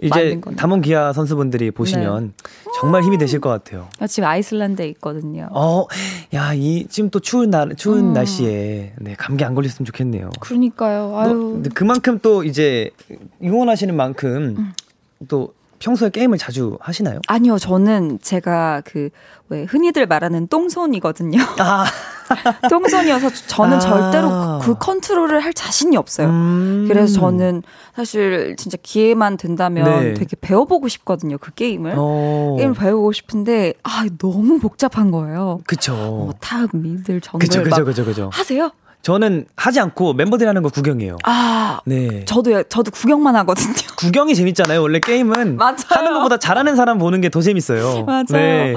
[0.02, 0.40] 이제.
[0.56, 2.34] 담원 기아 선수분들이 보시면
[2.80, 3.88] 정말 힘이 되실 것 같아요.
[4.00, 5.48] 아, 지금 아이슬란드에 있거든요.
[5.52, 5.86] 어,
[6.34, 8.12] 야, 이 지금 또 추운 날 추운 음.
[8.12, 10.30] 날씨에 네, 감기 안 걸렸으면 좋겠네요.
[10.40, 11.10] 그러니까요.
[11.10, 11.50] 너- 아유.
[11.54, 12.90] 근데 그만큼 또 이제
[13.42, 14.72] 응원하시는 만큼 음.
[15.28, 17.20] 또 평소에 게임을 자주 하시나요?
[17.26, 19.08] 아니요, 저는 제가 그,
[19.48, 21.40] 왜, 흔히들 말하는 똥손이거든요.
[21.58, 21.86] 아,
[22.68, 23.80] 똥손이어서 저는 아.
[23.80, 26.28] 절대로 그, 그 컨트롤을 할 자신이 없어요.
[26.28, 26.84] 음.
[26.86, 27.62] 그래서 저는
[27.96, 30.14] 사실 진짜 기회만 된다면 네.
[30.14, 31.94] 되게 배워보고 싶거든요, 그 게임을.
[31.96, 32.56] 어.
[32.58, 35.60] 게임을 배워보고 싶은데, 아, 너무 복잡한 거예요.
[35.66, 35.94] 그쵸.
[35.94, 37.48] 뭐, top, middle, 정글.
[37.48, 38.30] 그쵸, 그쵸, 막 그쵸, 그쵸.
[38.32, 38.70] 하세요?
[39.02, 41.16] 저는 하지 않고 멤버들이 하는 거 구경해요.
[41.24, 42.24] 아, 네.
[42.26, 43.72] 저도, 저도 구경만 하거든요.
[43.96, 44.82] 구경이 재밌잖아요.
[44.82, 45.76] 원래 게임은 맞아요.
[45.88, 48.04] 하는 것보다 잘하는 사람 보는 게 더 재밌어요.
[48.04, 48.24] 맞아요.
[48.30, 48.74] 네.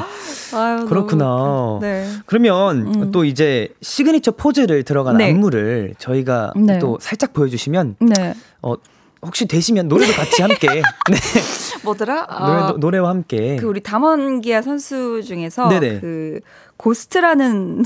[0.54, 1.80] 아유, 그렇구나.
[1.82, 2.08] 네.
[2.28, 3.12] 그러면 음.
[3.12, 5.32] 또 이제 시그니처 포즈를 들어간 네.
[5.32, 6.78] 안무를 저희가 네.
[6.80, 8.36] 또 살짝 보여주시면 네.
[8.62, 8.76] 어
[9.24, 10.68] 혹시 되시면 노래도 같이 함께
[11.10, 11.18] 네
[11.84, 12.26] 뭐더라?
[12.30, 16.00] 아, 노래 노래와 함께 그 우리 담원기아 선수 중에서 네네.
[16.02, 16.40] 그
[16.78, 17.84] 고스트라는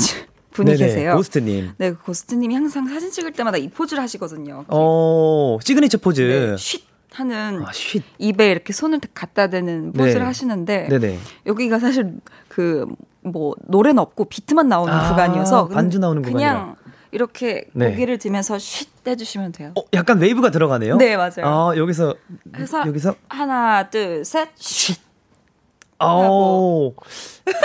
[0.58, 1.15] 분이 네네, 계세요.
[1.15, 4.65] 고스트님 네, 그 고스트님이 항상 사진 찍을 때마다 이 포즈를 하시거든요.
[4.67, 6.82] 어 시그니처 포즈 네, 쉿
[7.13, 8.04] 하는 아 쉿.
[8.20, 10.26] 입에 이렇게 손을 갖다 대는 포즈를 네.
[10.26, 12.13] 하시는데 네네 여기가 사실
[12.50, 12.86] 그
[13.32, 16.76] 뭐 노래는 없고 비트만 나오는 아, 구간이어서 반주 나오는 그냥
[17.12, 17.91] 이렇게 네.
[17.91, 19.72] 고개를 들면서 쉿 해주시면 돼요.
[19.78, 21.43] 어 약간 웨이브가 들어가네요 네, 맞아요.
[21.43, 22.15] 아 여기서
[22.56, 24.98] 해서 여기서 하나, 둘, 셋, 쉿.
[26.00, 26.92] 어.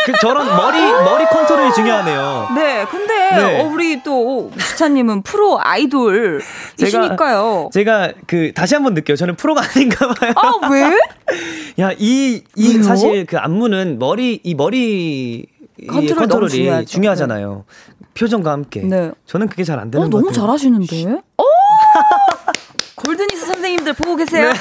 [0.07, 2.49] 그 저런 머리 머리 컨트롤이 중요하네요.
[2.57, 3.61] 네, 근데 네.
[3.61, 7.71] 어, 우리 또 주찬님은 프로 아이돌이시니까요.
[7.73, 9.17] 제가 그 다시 한번 느껴요.
[9.17, 10.33] 저는 프로가 아닌가 봐요.
[10.37, 10.99] 아 왜?
[11.81, 12.43] 야, 이?
[12.83, 15.47] 사실 그 안무는 머리, 이 머리
[15.79, 16.87] 이 컨트롤 너무 컨트롤이.
[16.87, 17.65] 중요하잖아요.
[18.15, 18.81] 표정과 함께.
[18.83, 19.11] 네.
[19.27, 20.47] 저는 그게 잘 안 되는 어, 것 너무 같아요.
[20.47, 21.21] 잘하시는데?
[21.39, 21.43] 어!
[22.97, 24.53] 골드니스 선생님들 보고 계세요?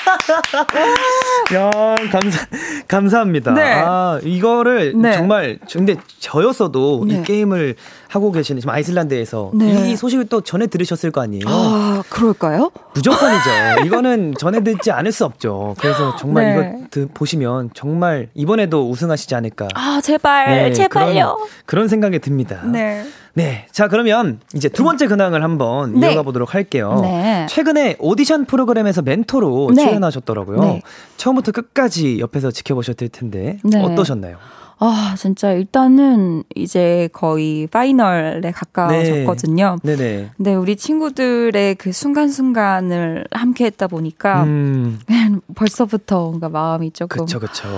[1.54, 1.70] 야,
[2.10, 2.46] 감사,
[2.88, 3.52] 감사합니다.
[3.52, 3.72] 네.
[3.84, 5.12] 아, 이거를 네.
[5.12, 7.14] 정말, 근데 저였어도 네.
[7.14, 7.74] 이 게임을
[8.08, 9.90] 하고 계시는 지금 아이슬란드에서 네.
[9.90, 11.42] 이 소식을 또 전해 들으셨을 거 아니에요?
[11.46, 12.70] 아, 그럴까요?
[12.94, 13.50] 무조건이죠.
[13.86, 15.74] 이거는 전해 듣지 않을 수 없죠.
[15.78, 16.52] 그래서 정말 네.
[16.78, 19.68] 이거 드- 보시면 정말 이번에도 우승하시지 않을까.
[19.74, 21.36] 아, 제발, 네, 제발요.
[21.36, 22.62] 그런, 그런 생각이 듭니다.
[22.64, 23.04] 네.
[23.34, 23.66] 네.
[23.70, 26.08] 자, 그러면 이제 두 번째 근황을 한번 네.
[26.08, 26.98] 이어가 보도록 할게요.
[27.02, 27.46] 네.
[27.48, 29.84] 최근에 오디션 프로그램에서 멘토로 네.
[29.84, 30.60] 출연하셨더라고요.
[30.60, 30.82] 네.
[31.16, 33.82] 처음부터 끝까지 옆에서 지켜보셨을 텐데 네.
[33.82, 34.36] 어떠셨나요?
[34.82, 39.76] 아, 진짜 일단은 이제 거의 파이널에 가까워졌거든요.
[39.82, 40.30] 네네.
[40.38, 44.98] 근데 우리 친구들의 그 순간순간을 함께 했다 보니까 음,
[45.54, 47.68] 벌써부터 뭔가 마음이 조금 그쵸, 그쵸.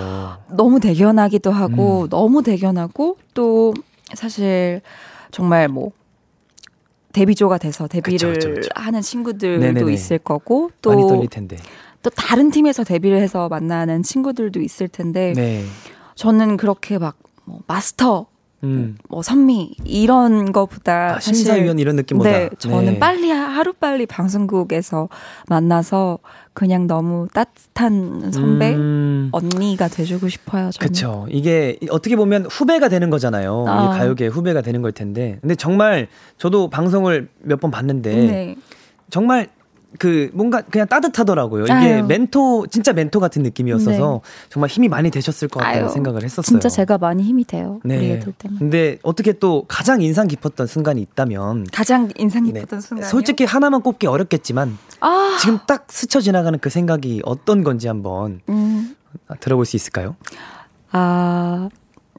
[0.50, 1.54] 너무 대견하기도 음.
[1.56, 3.74] 하고 너무 대견하고 또
[4.14, 4.80] 사실
[5.32, 5.90] 정말 뭐
[7.12, 8.68] 데뷔조가 돼서 데뷔를 그쵸, 그쵸, 그쵸.
[8.74, 9.92] 하는 친구들도 네네네.
[9.92, 10.92] 있을 거고 또.
[12.02, 15.64] 또 다른 팀에서 데뷔를 해서 만나는 친구들도 있을 텐데 네.
[16.14, 18.26] 저는 그렇게 막 뭐 마스터
[18.64, 18.96] 음.
[19.08, 22.30] 뭐 선미 이런 거보다 아, 심사위원 이런 느낌보다.
[22.30, 22.98] 네, 저는 네.
[22.98, 25.08] 빨리 하루 빨리 방송국에서
[25.48, 26.18] 만나서
[26.54, 29.30] 그냥 너무 따뜻한 선배 음.
[29.32, 30.70] 언니가 돼주고 싶어요.
[30.70, 30.88] 저는.
[30.88, 31.26] 그쵸.
[31.30, 33.64] 이게 어떻게 보면 후배가 되는 거잖아요.
[33.66, 33.84] 아.
[33.94, 35.38] 이 가요계 후배가 되는 걸 텐데.
[35.40, 38.56] 근데 정말 저도 방송을 몇 번 봤는데 네.
[39.10, 39.48] 정말
[39.98, 41.64] 그 뭔가 그냥 따뜻하더라고요.
[41.64, 42.04] 이게 아유.
[42.06, 46.42] 멘토 진짜 멘토 같은 느낌이었어서 정말 힘이 많이 되셨을 것 같다는 아유, 생각을 했었어요.
[46.42, 47.80] 진짜 제가 많이 힘이 돼요.
[47.84, 48.18] 네.
[48.58, 52.52] 근데 어떻게 또 가장 인상 깊었던 순간이 있다면 가장 인상 네.
[52.52, 53.08] 깊었던 순간.
[53.08, 58.96] 솔직히 하나만 꼽기 어렵겠지만 아, 지금 딱 스쳐 지나가는 그 생각이 어떤 건지 한번 음,
[59.40, 60.16] 들어볼 수 있을까요?
[60.90, 61.68] 아,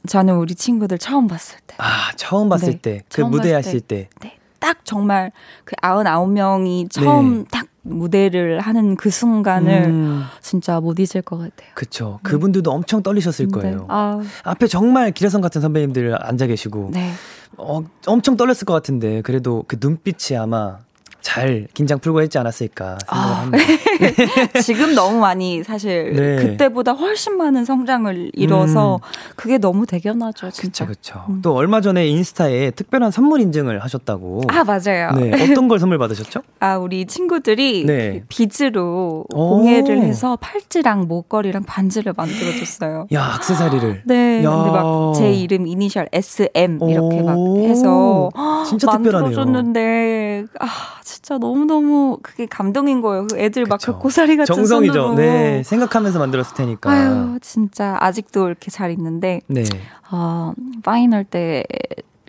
[0.07, 1.75] 저는 우리 친구들 처음 봤을 때.
[1.79, 4.09] 아 처음 봤을 네, 때 그 무대 봤을 하실 때.
[4.21, 4.37] 네.
[4.63, 5.33] 딱 정말
[5.65, 7.45] 그 99명이 처음 네.
[7.51, 11.69] 딱 무대를 하는 그 순간을 음, 진짜 못 잊을 것 같아요.
[11.75, 12.21] 그쵸.
[12.23, 13.51] 그분들도 엄청 떨리셨을 네.
[13.51, 13.87] 거예요.
[13.89, 17.11] 아, 앞에 정말 기라성 같은 선배님들 앉아 계시고 네.
[17.57, 20.77] 어, 엄청 떨렸을 것 같은데 그래도 그 눈빛이 아마
[21.23, 24.59] 잘 긴장 풀고 했지 않았을까 생각을 아, 합니다.
[24.61, 26.35] 지금 너무 많이 사실 네.
[26.35, 28.99] 그때보다 훨씬 많은 성장을 이뤄서 음.
[29.35, 30.85] 그게 너무 대견하죠, 진짜.
[30.85, 31.23] 그쵸.
[31.29, 31.41] 음.
[31.41, 34.43] 또 얼마 전에 인스타에 특별한 선물 인증을 하셨다고.
[34.49, 35.11] 아, 맞아요.
[35.17, 36.41] 네 어떤 걸 선물 받으셨죠?
[36.59, 38.23] 아, 우리 친구들이 네.
[38.27, 39.49] 비즈로 오.
[39.57, 43.07] 공예를 해서 팔찌랑 목걸이랑 반지를 만들어줬어요.
[43.13, 44.03] 야 악세사리를.
[44.05, 44.49] 네, 야.
[44.51, 47.59] 근데 막 제 이름 이니셜 SM 이렇게 막 오.
[47.67, 48.29] 해서
[48.67, 49.21] 진짜 특별하네요.
[49.21, 50.65] 만들어줬는데 아
[51.03, 53.27] 진짜 너무 너무 그게 감동인 거예요.
[53.27, 53.79] 그 애들 막.
[53.83, 54.93] 그 고사리 같은 정성이죠.
[54.93, 55.15] 손으로.
[55.15, 56.89] 네 생각하면서 만들었을 테니까.
[56.91, 59.63] 아유 진짜 아직도 이렇게 잘 있는데 네.
[60.11, 61.63] 어 파이널 때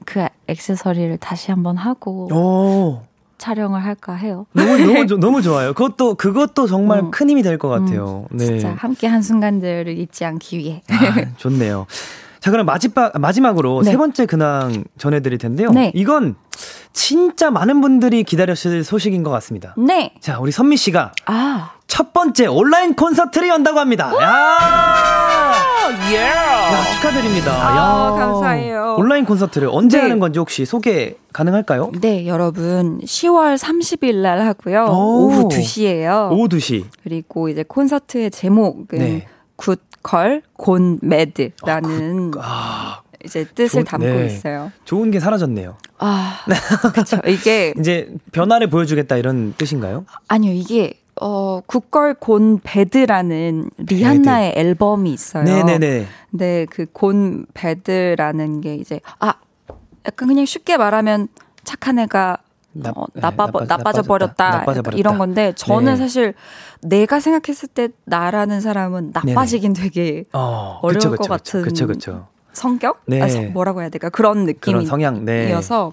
[0.07, 3.01] 그 액세서리를 다시 한번 하고 오.
[3.39, 4.45] 촬영을 할까 해요.
[4.53, 5.73] 너무 너무 좋- 너무 좋아요.
[5.73, 7.11] 그것도 그것도 정말 음.
[7.11, 8.27] 큰 힘이 될 것 같아요.
[8.31, 8.45] 네.
[8.45, 10.83] 진짜 함께 한 순간들을 잊지 않기 위해.
[10.91, 11.87] 아, 좋네요.
[12.41, 13.93] 자, 그럼 마지막, 마지막으로 네.
[13.93, 15.71] 세 번째 근황 전해드릴 텐데요.
[15.71, 15.91] 네.
[15.95, 16.35] 이건
[16.94, 19.74] 진짜 많은 분들이 기다렸을 소식인 것 같습니다.
[19.76, 20.14] 네.
[20.20, 21.72] 자, 우리 선미 씨가 아.
[21.87, 24.11] 첫 번째 온라인 콘서트를 연다고 합니다.
[24.22, 25.54] 야!
[26.11, 26.16] 예.
[26.16, 27.52] 야, 축하드립니다.
[27.52, 28.11] 아, 야.
[28.18, 28.96] 감사해요.
[28.98, 30.04] 온라인 콘서트를 언제 네.
[30.04, 31.92] 하는 건지 혹시 소개 가능할까요?
[32.00, 33.00] 네, 여러분.
[33.00, 34.87] 10월 30일 날 하고요.
[34.87, 35.26] 오.
[35.26, 36.30] 오후 2시에요.
[36.33, 36.85] 오후 2시.
[37.02, 39.26] 그리고 이제 콘서트의 제목은 네.
[39.57, 44.27] Good Girl Gone Mad라는 아, 이제 뜻을 좋- 담고 네.
[44.27, 44.71] 있어요.
[44.85, 45.77] 좋은 게 사라졌네요.
[45.99, 46.39] 아,
[46.93, 47.19] 그렇죠.
[47.27, 50.05] 이게 이제 변화를 보여주겠다 이런 뜻인가요?
[50.29, 55.45] 아니요, 이게 어 Good Girl Gone Bad라는 리한나의 앨범이 있어요.
[55.45, 56.07] 네네네.
[56.31, 59.35] 근데 그 gone bad라는 게 이제 아
[60.07, 61.29] 약간 그냥 쉽게 말하면
[61.63, 62.39] 착한 애가
[62.77, 64.99] 나- 어, 네, 나빠 나빠- 나빠져 버렸다 나빠져 약간 버렸다.
[64.99, 65.97] 이런 건데 저는 네.
[65.97, 66.35] 사실
[66.83, 72.27] 내가 생각했을 때 나라는 사람은 나빠지긴 되게 어, 어려울 그쵸, 것 그쵸, 같은 그쵸, 그쵸.
[72.55, 73.21] 성격 네.
[73.21, 74.47] 아, 성- 뭐라고 해야 될까 그런
[74.87, 75.40] 성향, 네.
[75.43, 75.93] 느낌이어서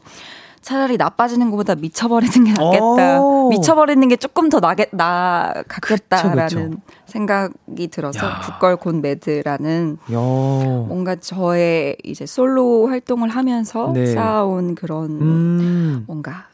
[0.62, 3.50] 차라리 나빠지는 것보다 미쳐버리는 게 낫겠다 오.
[3.50, 6.70] 미쳐버리는 게 조금 더 나겠 나 그쵸.
[7.08, 8.42] 생각이 들어서 야.
[8.46, 10.16] 굿걸 곤 매드라는 야.
[10.18, 14.06] 뭔가 저의 이제 솔로 활동을 하면서 네.
[14.06, 16.04] 쌓아온 그런 음.
[16.06, 16.46] 뭔가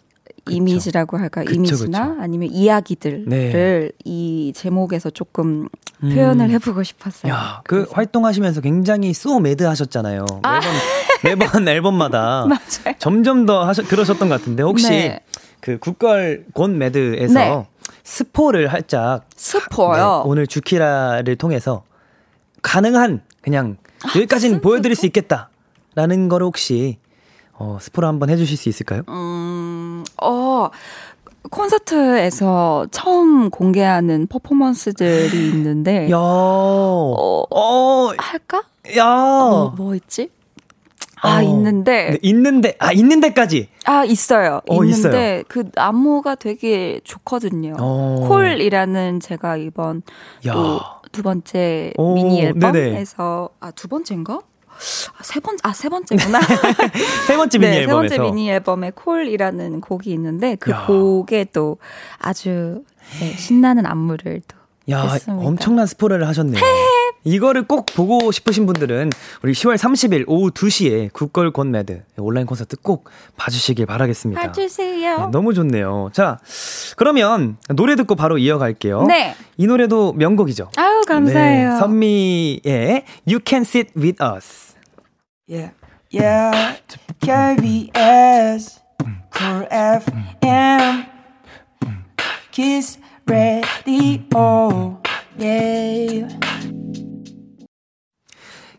[0.49, 2.21] 이미지라고 할까 그쵸, 이미지나 그쵸.
[2.21, 3.89] 아니면 이야기들을 네.
[4.05, 5.67] 이 제목에서 조금
[6.01, 7.31] 표현을 해보고 싶었어요.
[7.31, 7.35] 음.
[7.35, 7.91] 야, 그 그래서.
[7.93, 10.25] 활동하시면서 굉장히 so mad 하셨잖아요.
[10.43, 10.59] 아.
[11.23, 12.95] 매번 매번 앨범마다 맞아요.
[12.99, 15.19] 점점 더 하셨 그러셨던 것 같은데 혹시 네.
[15.59, 17.65] 그 Good Girl Gone Mad에서 네.
[18.03, 20.23] 스포를 살짝 스포요.
[20.23, 21.83] 네, 오늘 주키라를 통해서
[22.61, 23.77] 가능한 그냥
[24.15, 26.99] 여기까지는 보여드릴 수 있겠다라는 걸 혹시
[27.59, 29.01] 어, 스포를 한번 해주실 수 있을까요?
[29.09, 29.76] 음,
[30.21, 30.69] 어,
[31.49, 38.63] 콘서트에서 처음 공개하는 퍼포먼스들이 있는데, 야, 어, 어, 할까?
[38.97, 40.29] 야, 뭐, 뭐 있지?
[41.21, 41.41] 아, 어.
[41.41, 43.69] 있는데, 네, 있는데 아 있는 데까지.
[43.85, 44.61] 아, 있어요.
[44.69, 47.75] 어, 있는데, 그 안무가 되게 좋거든요.
[47.79, 48.25] 어.
[48.27, 50.03] 콜이라는 제가 이번
[50.45, 50.53] 야.
[50.53, 52.41] 또두 번째 오, 미니.
[52.41, 54.41] 앨범에서, 아, 두 번째인가?
[55.17, 56.39] 아, 세 번, 아, 세 번째구나.
[57.27, 58.13] 세 번째 미니 네, 앨범에서.
[58.13, 60.85] 세 번째 미니 앨범에 콜이라는 곡이 있는데 그 야.
[60.85, 61.77] 곡에 또
[62.19, 62.83] 아주
[63.19, 64.57] 네, 신나는 안무를 또
[64.89, 65.45] 야, 했습니다.
[65.45, 66.63] 엄청난 스포를 하셨네요.
[67.23, 69.09] 이거를 꼭 보고 싶으신 분들은
[69.43, 74.41] 우리 10월 30일 오후 2시에 국걸 곤매드 온라인 콘서트 꼭 봐주시길 바라겠습니다.
[74.41, 75.17] 봐주세요.
[75.17, 76.09] 네, 너무 좋네요.
[76.13, 76.39] 자,
[76.95, 79.03] 그러면 노래 듣고 바로 이어갈게요.
[79.03, 79.35] 네.
[79.57, 80.69] 이 노래도 명곡이죠.
[80.77, 81.71] 아유 감사해요.
[81.73, 84.66] 네, 선미의 You Can Sit With Us.
[85.49, 85.71] Yeah,
[86.11, 86.75] yeah,
[87.21, 88.81] KBS,
[89.31, 91.05] Cool FM,
[92.51, 94.99] Kiss Radio,
[95.39, 96.27] yeah.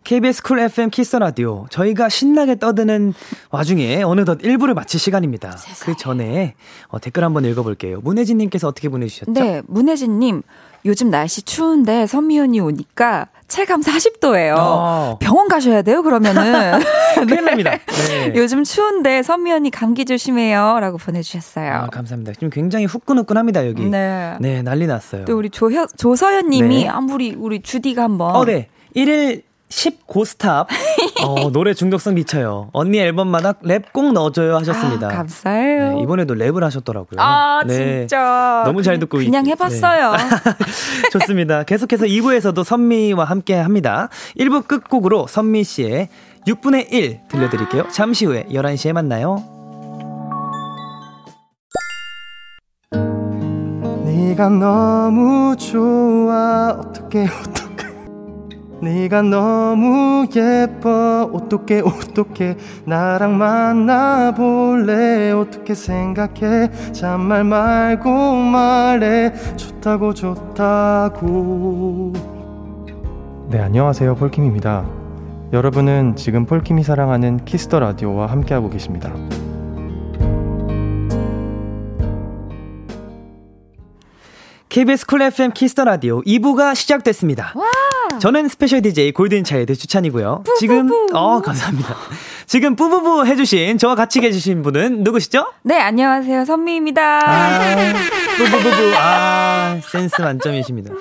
[0.04, 1.66] KBS 쿨 FM 키스 라디오.
[1.70, 3.14] 저희가 신나게 떠드는
[3.50, 5.56] 와중에 어느덧 1부를 마칠 시간입니다.
[5.80, 6.54] 그 전에
[6.88, 8.02] 어, 댓글 한번 읽어볼게요.
[8.02, 9.32] 문혜진님께서 어떻게 보내주셨죠?
[9.32, 10.42] 네, 문혜진님
[10.84, 14.54] 요즘 날씨 추운데 선미 언니 오니까 체감 40도예요.
[14.58, 15.18] 어.
[15.20, 16.02] 병원 가셔야 돼요.
[16.02, 16.78] 그러면은
[17.26, 17.78] 큰일 납니다.
[18.08, 18.32] 네.
[18.36, 21.72] 요즘 추운데 선미 언니 감기 조심해요 라고 보내주셨어요.
[21.72, 22.32] 아, 감사합니다.
[22.34, 23.84] 지금 굉장히 후끈후끈합니다, 여기.
[23.86, 24.36] 네.
[24.40, 25.24] 네, 난리 났어요.
[25.24, 26.88] 또 우리 조혀, 조서연 님이 네.
[26.88, 28.68] 아 우리 우리 주디가 한번 어, 네.
[28.94, 30.66] 1일 10고스탑.
[31.24, 32.70] 어, 노래 중독성 미쳐요.
[32.72, 35.08] 언니 앨범마다 랩 꼭 넣어줘요 하셨습니다.
[35.08, 35.94] 아, 감사해요.
[35.94, 37.20] 네, 이번에도 랩을 하셨더라고요.
[37.20, 38.00] 아, 네.
[38.00, 38.62] 진짜.
[38.64, 40.12] 너무 잘 듣고 그냥, 그냥 해봤어요.
[40.12, 40.18] 네.
[41.12, 41.64] 좋습니다.
[41.64, 44.08] 계속해서 2부에서도 선미와 함께 합니다.
[44.38, 46.08] 1부 끝곡으로 선미 씨의
[46.46, 47.82] 6분의 1 들려드릴게요.
[47.82, 47.88] 아.
[47.88, 49.42] 잠시 후에 11시에 만나요.
[54.04, 57.67] 네가 너무 좋아 어떻게 어떻게
[58.80, 61.28] 네가 너무 예뻐.
[61.32, 65.32] 어떻게 어떻게 나랑 만나볼래?
[65.32, 66.70] 어떻게 생각해?
[66.92, 69.32] 잔말 말고 말해.
[69.56, 72.12] 좋다고 좋다고.
[73.50, 74.14] 네 안녕하세요.
[74.14, 74.84] 폴킴입니다.
[75.52, 79.12] 여러분은 지금 폴킴이 사랑하는 키스 더 라디오와 함께하고 계십니다.
[84.68, 87.54] KBS 쿨 FM 키스 더 라디오 2부가 시작됐습니다.
[88.20, 90.44] 저는 스페셜 DJ 골든 차일드 주찬이고요.
[90.58, 91.96] 지금 어 감사합니다.
[92.46, 95.52] 지금 뿌부부 해주신 저와 같이 계신 분은 누구시죠?
[95.62, 96.44] 네, 안녕하세요.
[96.44, 97.02] 선미입니다.
[97.02, 97.76] 아,
[98.38, 100.92] 뿌부부부 아 센스 만점이십니다.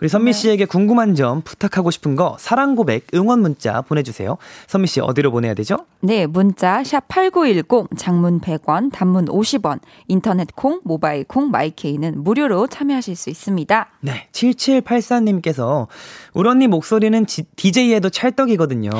[0.00, 4.38] 우리 선미 씨에게 궁금한 점, 부탁하고 싶은 거, 사랑 고백, 응원 문자 보내주세요.
[4.66, 5.84] 선미 씨 어디로 보내야 되죠?
[6.00, 13.14] 네, 문자 샵 8910 장문 100원, 단문 50원, 인터넷 콩, 모바일 콩, 마이케이는 무료로 참여하실
[13.14, 13.90] 수 있습니다.
[14.00, 15.86] 네, 7784님께서
[16.32, 18.90] 우리 언니 목소리는 지, DJ에도 찰떡이거든요.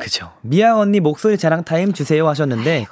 [0.00, 0.30] 그죠.
[0.40, 2.86] 미아 언니 목소리 자랑 타임 주세요 하셨는데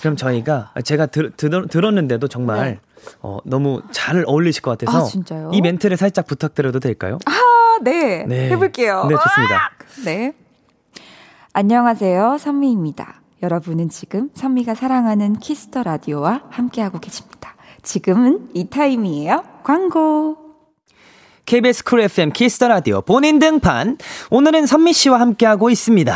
[0.00, 2.80] 그럼 저희가 제가 들, 들, 들었는데도 정말 네.
[3.20, 5.50] 어, 너무 잘 어울리실 것 같아서 아?
[5.52, 7.18] 이 멘트를 살짝 부탁드려도 될까요?
[7.26, 8.24] 아, 네.
[8.26, 8.50] 네.
[8.50, 9.06] 해볼게요.
[9.08, 9.70] 네, 좋습니다.
[10.04, 10.32] 네.
[11.52, 12.38] 안녕하세요.
[12.38, 13.20] 선미입니다.
[13.42, 17.54] 여러분은 지금 선미가 사랑하는 키스 더 라디오와 함께하고 계십니다.
[17.82, 19.44] 지금은 이 타임이에요.
[19.62, 20.36] 광고.
[21.46, 23.96] KBS 쿨 FM 키스 더 라디오 본인 등판.
[24.30, 26.14] 오늘은 선미 씨와 함께하고 있습니다.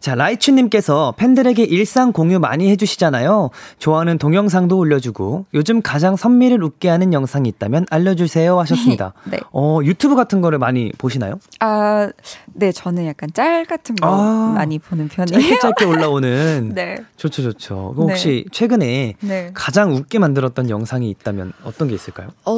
[0.00, 3.50] 자, 라이추님께서 팬들에게 일상 공유 많이 해주시잖아요.
[3.78, 9.12] 좋아하는 동영상도 올려주고 요즘 가장 선미를 웃게 하는 영상이 있다면 알려주세요 하셨습니다.
[9.30, 9.38] 네.
[9.52, 11.38] 어, 유튜브 같은 거를 많이 보시나요?
[11.60, 12.08] 아,
[12.54, 15.38] 네, 저는 약간 짤 같은 거 아, 많이 보는 편이에요.
[15.38, 16.72] 짧게 짧게 올라오는.
[16.74, 16.96] 네.
[17.18, 17.92] 좋죠, 좋죠.
[17.94, 19.50] 그럼 혹시 최근에 네.
[19.52, 22.28] 가장 웃게 만들었던 영상이 있다면 어떤 게 있을까요?
[22.46, 22.52] 어,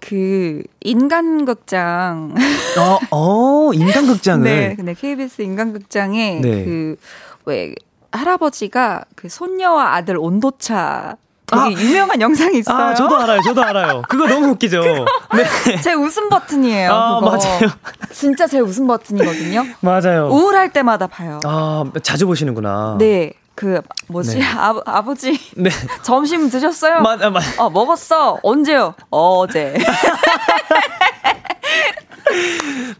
[0.00, 2.34] 그, 인간극장.
[2.78, 4.44] 어, 어 인간극장을.
[4.44, 6.64] 네, 근데 KBS 인간극장에 네.
[6.64, 6.96] 그,
[7.44, 7.74] 왜,
[8.12, 11.16] 할아버지가 그 손녀와 아들 온도차
[11.46, 12.76] 되게 유명한 영상이 있어요.
[12.76, 14.02] 아, 저도 알아요, 저도 알아요.
[14.08, 14.80] 그거 너무 웃기죠.
[14.82, 15.80] 네.
[15.82, 16.90] 제 웃음 버튼이에요.
[16.90, 17.30] 아, 그거.
[17.30, 17.70] 맞아요.
[18.12, 19.64] 진짜 제 웃음 버튼이거든요.
[19.80, 20.28] 맞아요.
[20.30, 21.40] 우울할 때마다 봐요.
[21.44, 22.96] 아, 자주 보시는구나.
[22.98, 23.34] 네.
[23.54, 24.38] 그 뭐지?
[24.38, 24.44] 네.
[24.44, 25.70] 아, 아버지 네.
[26.02, 27.00] 점심 드셨어요?
[27.00, 27.62] 맞 아, 맞아.
[27.62, 28.40] 어, 먹었어.
[28.42, 28.94] 언제요?
[29.10, 29.74] 어제.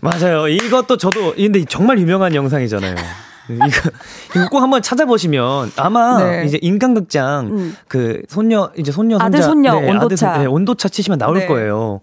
[0.01, 0.49] 맞아요.
[0.49, 2.95] 이것도 저도, 근데 정말 유명한 영상이잖아요.
[3.51, 3.67] 이거,
[4.35, 6.45] 이거 꼭 한번 찾아보시면 아마 네.
[6.47, 7.77] 이제 인간극장 음.
[7.89, 10.31] 그 손녀 이제 손녀 아들, 손자 손녀, 네, 온도차.
[10.31, 11.47] 아들, 네, 온도차 치시면 나올 네.
[11.47, 12.01] 거예요.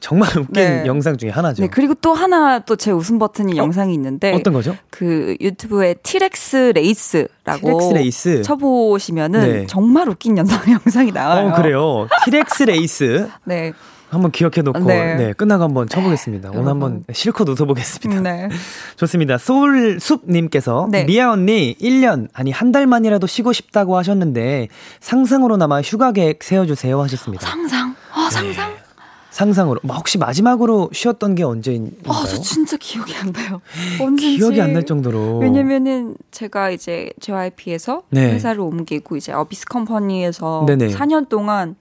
[0.00, 0.82] 정말 웃긴 네.
[0.86, 1.62] 영상 중에 하나죠.
[1.62, 4.74] 네, 그리고 또 하나 또 제 웃음 버튼이 영상이 있는데 어떤 거죠?
[4.90, 8.42] 그 유튜브에 T-rex race라고 T-rex race.
[8.42, 9.66] 쳐보시면은 네.
[9.66, 11.48] 정말 웃긴 영상, 영상이 나와요.
[11.48, 12.08] 어, 그래요.
[12.24, 13.72] T-rex race 네.
[14.08, 15.14] 한번 기억해 놓고 네.
[15.14, 15.32] 네.
[15.34, 16.48] 끝나고 한번 쳐보겠습니다.
[16.50, 16.70] 오늘 여러분.
[16.82, 18.22] 한번 실컷 웃어보겠습니다.
[18.22, 18.48] 네.
[18.96, 19.38] 좋습니다.
[19.38, 21.04] 소울숲님께서 네.
[21.04, 24.68] 미아 언니 1년 아니 한 달만이라도 쉬고 싶다고 하셨는데
[25.00, 27.46] 상상으로나마 휴가 계획 세워주세요 하셨습니다.
[27.46, 27.94] 상상.
[28.12, 28.72] 아, 상상.
[29.44, 32.12] 상상으로 뭐 혹시 마지막으로 쉬었던 게 언제인가요?
[32.12, 33.62] 아, 저 진짜 기억이 안 나요.
[33.98, 34.36] 언제인지.
[34.36, 38.34] 기억이 안 날 정도로 왜냐면은 제가 이제 JYP에서 네.
[38.34, 40.88] 회사를 옮기고 이제 어비스 컴퍼니에서 네네.
[40.88, 41.74] 4년 동안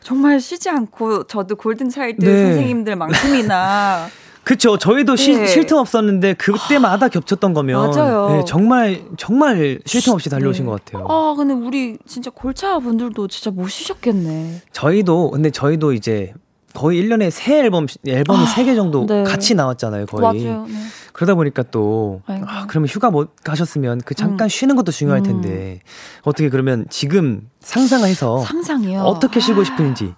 [0.00, 2.42] 정말 쉬지 않고 저도 골든 차일드 네.
[2.44, 4.06] 선생님들만큼이나
[4.44, 5.46] 그쵸 저희도 쉬, 네.
[5.46, 8.28] 쉴틈 없었는데 그때마다 겹쳤던 거면 맞아요.
[8.30, 10.70] 네, 정말 정말 쉴 틈 없이 달려오신 네.
[10.70, 11.06] 것 같아요.
[11.08, 14.62] 아 근데 우리 진짜 골차 분들도 진짜 못 쉬셨겠네.
[14.72, 16.32] 저희도 근데 저희도 이제
[16.74, 19.24] 거의 1년에 세 앨범 앨범이 세 개 정도 네.
[19.24, 20.44] 같이 나왔잖아요, 거의.
[20.44, 20.66] 맞아요.
[20.66, 20.74] 네.
[21.12, 22.46] 그러다 보니까 또 아이고.
[22.48, 24.48] 아, 그러면 휴가 못 가셨으면 그 잠깐 음.
[24.48, 25.80] 쉬는 것도 중요할 텐데
[26.22, 29.02] 어떻게 그러면 지금 상상을 해서 상상이요.
[29.02, 30.14] 어떻게 쉬고 싶은지.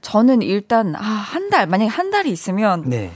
[0.00, 3.12] 저는 일단 아, 한 달 만약에 한 달이 있으면 네.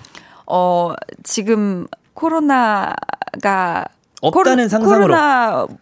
[0.47, 3.85] 어 지금 코로나가
[4.21, 5.15] 없다는 상상으로.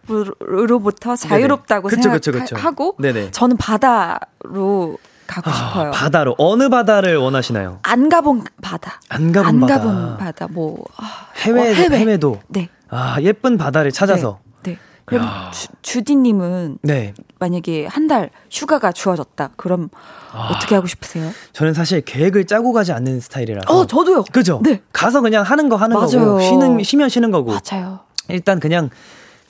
[0.07, 1.87] 코로나로부터 자유롭다고.
[1.89, 2.45] 그쵸, 그쵸, 그쵸.
[2.47, 3.31] 생각하고 네네.
[3.31, 4.97] 저는 바다로
[5.41, 5.87] 가고 싶어요.
[5.89, 7.79] 아, 바다로 어느 바다를 원하시나요?
[7.83, 8.99] 안 가본 바다.
[9.09, 9.77] 안 가본 안 바다.
[9.77, 10.47] 가본 바다.
[10.49, 11.97] 뭐 아, 해외, 어, 해외.
[11.99, 12.69] 해외도 네.
[12.89, 14.71] 아 예쁜 바다를 찾아서 네.
[14.73, 14.77] 네.
[15.05, 15.51] 그럼 야.
[15.53, 17.13] 주, 주디님은 네.
[17.39, 19.49] 만약에 한 달 휴가가 주어졌다.
[19.55, 19.89] 그럼
[20.31, 20.49] 아.
[20.53, 21.31] 어떻게 하고 싶으세요?
[21.53, 23.71] 저는 사실 계획을 짜고 가지 않는 스타일이라서.
[23.73, 24.23] 어, 저도요.
[24.31, 24.61] 그죠?
[24.63, 24.81] 네.
[24.93, 26.07] 가서 그냥 하는 거 하는 맞아요.
[26.25, 27.51] 거고 쉬는 쉬면 쉬는 거고.
[27.51, 27.99] 맞아요.
[28.29, 28.89] 일단 그냥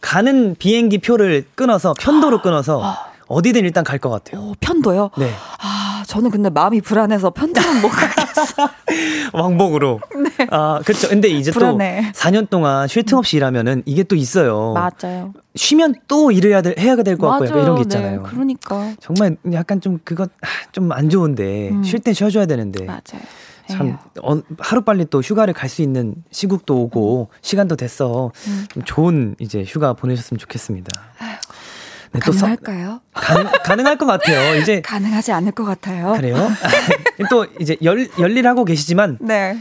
[0.02, 2.96] 가는 비행기 표를 끊어서 편도로 끊어서
[3.28, 4.42] 어디든 일단 갈 것 같아요.
[4.42, 5.10] 오, 편도요?
[5.18, 5.32] 네.
[5.62, 8.68] 아, 저는 근데 마음이 불안해서 편도는 못 가겠어요.
[9.34, 10.00] 왕복으로.
[10.38, 10.48] 네.
[10.52, 11.10] 아, 그렇죠.
[11.10, 12.12] 근데 이제 불안해.
[12.14, 14.74] 또 4년 동안 쉴 틈 없이 일하면은 이게 또 있어요.
[14.74, 15.34] 맞아요.
[15.56, 18.24] 쉬면 또 일을 해야, 될- 해야 될 것 같고 약간 이런 게 네, 있잖아요.
[18.24, 18.92] 그러니까.
[19.00, 20.28] 정말 약간 좀 그거
[20.72, 21.84] 좀 안 좋은데 음.
[21.84, 23.02] 쉴땐 쉬어 줘야 되는데 맞아요.
[23.68, 23.96] 참 에휴.
[24.22, 28.66] 어, 하루 빨리 또 휴가를 갈 수 있는 시국도 오고 시간도 됐어 음.
[28.72, 30.92] 좀 좋은 이제 휴가 보내셨으면 좋겠습니다.
[31.22, 31.45] 네, 또
[32.24, 33.02] 서- 가능할까요?
[33.14, 34.56] 가능, 가능할 것 같아요.
[34.62, 36.14] 이제 가능하지 않을 것 같아요.
[36.14, 36.36] 그래요?
[37.30, 39.58] 또 이제 열 열일하고 계시지만 네.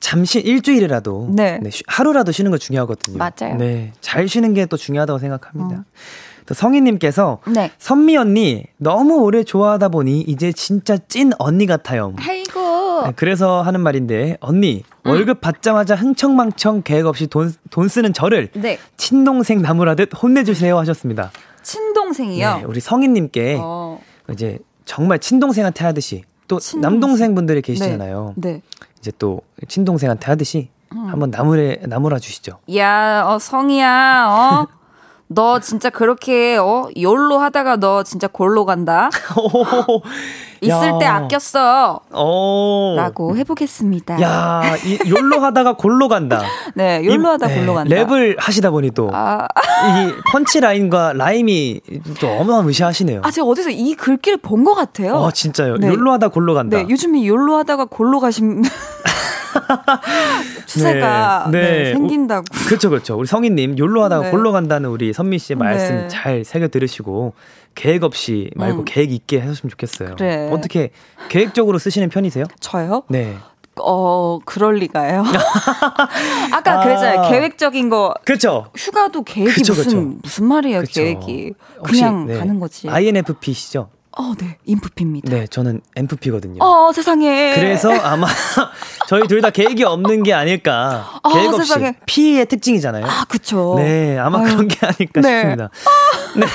[0.00, 1.60] 잠시 일주일이라도 네.
[1.70, 3.16] 쉬- 하루라도 쉬는 거 중요하거든요.
[3.18, 3.56] 맞아요.
[3.56, 5.84] 네, 잘 쉬는 게 또 중요하다고 생각합니다.
[6.46, 7.70] 또 성희님께서 네.
[7.78, 12.12] 선미 언니 너무 오래 좋아하다 보니 이제 진짜 찐 언니 같아요.
[12.18, 13.02] 아이고.
[13.06, 18.78] 네, 그래서 하는 말인데 언니 월급 받자마자 흥청망청 계획 없이 돈, 돈 쓰는 저를 네.
[18.98, 21.30] 친동생 나무라듯 혼내주세요 하셨습니다.
[21.64, 22.56] 친동생이요.
[22.58, 24.00] 네, 우리 성희님께 어.
[24.30, 27.00] 이제 정말 친동생한테 하듯이 또 친동생.
[27.00, 28.34] 남동생분들이 계시잖아요.
[28.36, 28.62] 네.
[29.00, 32.58] 이제 또 친동생한테 하듯이 한번 나무래 나무라 주시죠.
[32.76, 34.66] 야, 어, 성이야, 어?
[35.26, 36.88] 너 진짜 그렇게, 어?
[37.00, 39.10] 열로 하다가 너 진짜 골로 간다?
[40.64, 40.98] 있을 야.
[40.98, 42.00] 때 아꼈어.
[42.12, 42.94] 오.
[42.96, 44.20] 라고 해보겠습니다.
[44.20, 46.42] 야, 이 욜로 하다가 골로 간다.
[46.74, 47.94] 네, 이- 하다 네, 골로 간다.
[47.94, 51.80] 랩을 하시다 보니 또 아, 이 펀치 라인과 라임이
[52.18, 53.20] 좀 어마무시하시네요.
[53.24, 55.22] 아, 제가 어디서 이 글귀를 본 것 같아요.
[55.24, 55.76] 아, 진짜요.
[55.76, 55.88] 네.
[55.88, 56.78] 욜로 하다 골로 간다.
[56.78, 58.62] 네, 요즘에 열로 하다가 골로 가신
[60.66, 61.92] 추세가 네, 네, 네.
[61.92, 62.44] 생긴다고.
[62.66, 63.16] 그렇죠, 그렇죠.
[63.16, 64.30] 우리 성희님 욜로 하다가 네.
[64.30, 66.08] 골로 간다는 우리 선미 씨의 말씀 네.
[66.08, 67.34] 잘 새겨 들으시고
[67.74, 68.84] 계획 없이 말고 음.
[68.84, 70.14] 계획 있게 하셨으면 좋겠어요.
[70.16, 70.48] 그래.
[70.52, 70.90] 어떻게
[71.28, 72.44] 계획적으로 쓰시는 편이세요?
[72.60, 73.02] 저요?
[73.08, 73.36] 네.
[73.80, 75.24] 어, 그럴 리가요.
[76.52, 76.84] 아까 아.
[76.84, 77.28] 그랬잖아요.
[77.30, 78.70] 계획적인 거 그렇죠.
[78.76, 80.18] 휴가도 계획이 그쵸, 무슨 그쵸.
[80.22, 81.00] 무슨 말이에요, 그쵸.
[81.00, 81.52] 계획이.
[81.80, 82.38] 혹시, 그냥 네.
[82.38, 82.88] 가는 거지.
[82.88, 83.88] INFP시죠?
[84.16, 84.56] 어, 네.
[84.64, 85.28] 인프피입니다.
[85.30, 86.62] 네, 저는 NFP거든요.
[86.62, 87.54] 어, 세상에.
[87.56, 88.26] 그래서 아마
[89.08, 91.10] 저희 둘 다 계획이 없는 게 아닐까.
[91.22, 91.94] 아, 계획 없이 세상에.
[92.06, 93.04] P의 특징이잖아요.
[93.04, 93.74] 아, 그쵸.
[93.76, 94.46] 네, 아마 아유.
[94.46, 95.28] 그런 게 아닐까 네.
[95.40, 95.70] 싶습니다.
[96.36, 96.46] 네,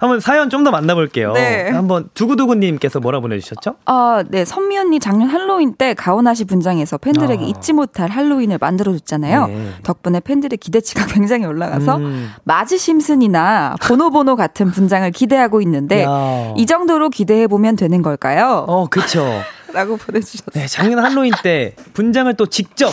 [0.00, 1.32] 한번 사연 좀 더 만나볼게요.
[1.32, 1.70] 네.
[1.70, 3.74] 한번 두구두구님께서 뭐라 보내주셨죠?
[3.86, 4.44] 아, 네.
[4.44, 7.46] 선미 언니 작년 할로윈 때 가오나시 분장에서 팬들에게 아.
[7.48, 9.46] 잊지 못할 할로윈을 만들어줬잖아요.
[9.48, 9.70] 네.
[9.82, 12.30] 덕분에 팬들의 기대치가 굉장히 올라가서 음.
[12.44, 16.54] 마지 심슨이나 보노보노 같은 분장을 기대하고 있는데 야.
[16.56, 18.64] 이 정도 로 기대해 보면 되는 걸까요?
[18.68, 19.26] 어, 그쵸.
[19.72, 20.50] 라고 보내주셨어요.
[20.54, 22.92] 네, 작년 할로윈 때 분장을 또 직접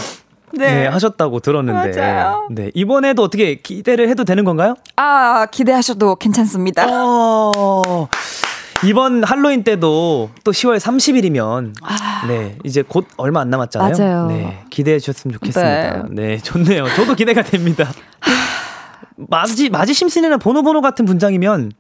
[0.54, 0.88] 네.
[0.88, 2.00] 하셨다고 들었는데.
[2.00, 2.48] 맞아요.
[2.52, 4.76] 네, 이번에도 어떻게 기대를 해도 되는 건가요?
[4.96, 6.88] 아, 기대하셔도 괜찮습니다.
[6.90, 8.08] 어,
[8.86, 12.26] 이번 할로윈 때도 또 10월 30일이면 아.
[12.28, 13.94] 네 이제 곧 얼마 안 남았잖아요.
[13.98, 14.28] 맞아요.
[14.28, 16.08] 네 기대해 주셨으면 좋겠습니다.
[16.12, 16.88] 네, 좋네요.
[16.96, 17.92] 저도 기대가 됩니다.
[19.18, 21.74] 마지 마지 심슨이나 보노보노 같은 분장이면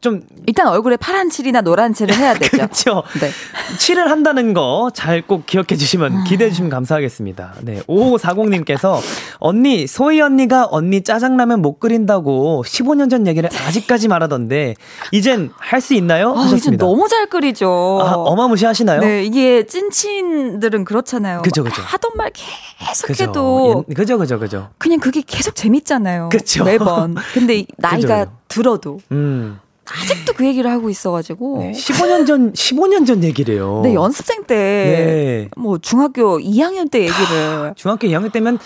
[0.00, 2.50] 좀 일단 얼굴에 파란 칠이나 노란 칠을 해야 되죠.
[2.56, 3.02] 그렇죠.
[3.20, 3.30] 네.
[3.78, 7.54] 칠을 한다는 거 잘 꼭 기억해 주시면 기대해 주시면 감사하겠습니다.
[7.62, 7.80] 네.
[7.88, 9.00] 5540님께서
[9.38, 14.74] 언니, 소희 언니가 언니 짜장라면 못 끓인다고 15년 전 얘기를 아직까지 말하던데
[15.12, 16.34] 이젠 할 수 있나요?
[16.36, 16.84] 아, 하셨습니다.
[16.84, 18.00] 너무 잘 끓이죠.
[18.02, 19.00] 아, 어마무시하시나요?
[19.00, 21.42] 네, 이게 찐친들은 그렇잖아요.
[21.42, 21.82] 그죠, 막 그죠.
[21.82, 23.24] 하던 말 계속 그죠.
[23.24, 24.68] 해도 예, 그죠, 그죠, 그죠.
[24.78, 26.30] 그냥 그게 계속 재밌잖아요.
[26.30, 26.64] 그쵸.
[26.64, 27.14] 매번.
[27.34, 28.36] 근데 이 나이가 그죠.
[28.48, 29.60] 들어도 음.
[29.86, 31.58] 아직도 그 얘기를 하고 있어가지고.
[31.60, 33.80] 네, 15년 전, 15년 전 얘기래요.
[33.84, 35.48] 네, 연습생 때, 네.
[35.56, 37.72] 뭐, 중학교 2학년 때 얘기를.
[37.76, 38.58] 중학교 2학년 때면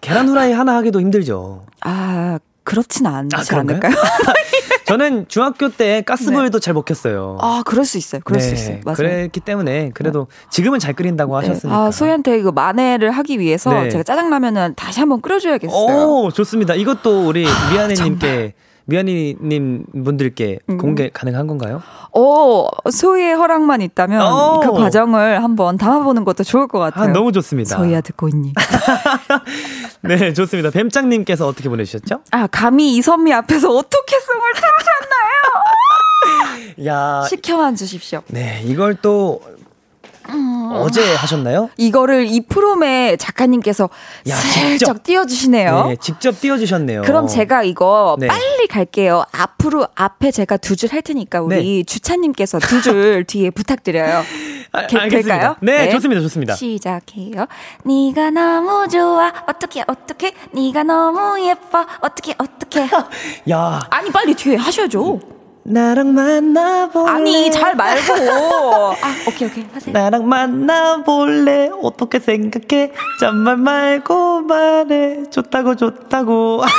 [0.00, 1.66] 계란 후라이 하나 하기도 힘들죠.
[1.80, 3.58] 아, 그렇진 않지 아?
[3.58, 3.92] 않을까요?
[4.84, 7.38] 저는 중학교 때 가스보일도 잘못 켰어요.
[7.40, 8.20] 아, 그럴 수 있어요.
[8.24, 8.80] 그럴 수 네, 있어요.
[8.84, 8.96] 맞아요.
[8.96, 11.48] 그랬기 때문에 그래도 지금은 잘 끓인다고 네.
[11.48, 11.78] 하셨으니까.
[11.78, 13.88] 아, 소희한테 이거 만회를 하기 위해서 네.
[13.88, 16.08] 제가 짜장라면은 다시 한번 끓여줘야겠어요.
[16.08, 16.74] 오, 좋습니다.
[16.74, 18.54] 이것도 우리 미안해님께
[18.86, 20.78] 미안이님 분들께 음.
[20.78, 21.82] 공개 가능한 건가요?
[22.12, 24.60] 오, 소희의 허락만 있다면 오.
[24.60, 27.12] 그 과정을 한번 담아보는 것도 좋을 것 아, 같아요.
[27.12, 27.76] 너무 좋습니다.
[27.76, 28.52] 소희야 듣고 있니?
[30.02, 30.70] 네, 좋습니다.
[30.70, 32.22] 뱀짱님께서 어떻게 보내주셨죠?
[32.32, 36.86] 아, 감히 이선미 앞에서 어떻게 숨을 참으셨나요?
[36.86, 38.22] 야, 시켜만 주십시오.
[38.28, 39.40] 네, 이걸 또
[40.32, 40.70] 음.
[40.72, 41.68] 어제 하셨나요?
[41.76, 43.90] 이거를 이 프롬에 작가님께서
[44.28, 45.02] 야, 슬쩍 직접.
[45.02, 45.86] 띄워주시네요.
[45.88, 47.02] 네, 직접 띄워주셨네요.
[47.02, 48.26] 그럼 제가 이거 네.
[48.28, 49.24] 빨리 갈게요.
[49.32, 54.22] 앞으로 앞에 제가 두 줄 할 테니까 우리 주차님께서 두 줄 뒤에 부탁드려요.
[54.72, 55.08] 아, 게-.
[55.08, 55.56] 될까요?
[55.60, 55.90] 네, 네.
[55.90, 56.54] 좋습니다, 좋습니다.
[56.54, 57.46] 시작해요.
[57.84, 59.30] 네가 너무 좋아.
[59.46, 60.32] 어떻게 어떻게?
[60.52, 61.86] 네가 너무 예뻐.
[62.00, 62.88] 어떻게 어떻게?
[63.50, 65.20] 야, 아니 빨리 뒤에 하셔야죠.
[65.64, 67.10] 나랑 만나볼래?
[67.10, 68.12] 아니 잘 말고.
[68.14, 68.94] 아
[69.28, 69.92] 오케이 오케이 하세요.
[69.92, 71.70] 나랑 만나볼래?
[71.82, 72.90] 어떻게 생각해?
[73.20, 75.30] 잔말 말고 말해.
[75.30, 76.62] 좋다고, 좋다고.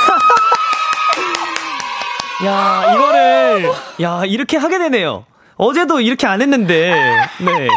[2.44, 3.70] 야, 이거를,
[4.02, 5.24] 야, 이렇게 하게 되네요.
[5.56, 6.92] 어제도 이렇게 안 했는데,
[7.40, 7.68] 네.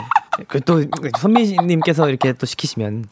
[0.47, 0.83] 그또
[1.19, 3.05] 선미님께서 이렇게 또 시키시면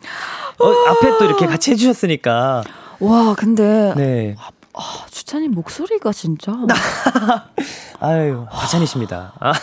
[0.59, 2.63] 어, 앞에 또 이렇게 같이 해주셨으니까
[2.99, 4.35] 와, 근데 네.
[4.77, 6.51] 아, 주찬님 목소리가 진짜
[7.99, 9.33] 아유 화찬이십니다.
[9.39, 9.53] 아,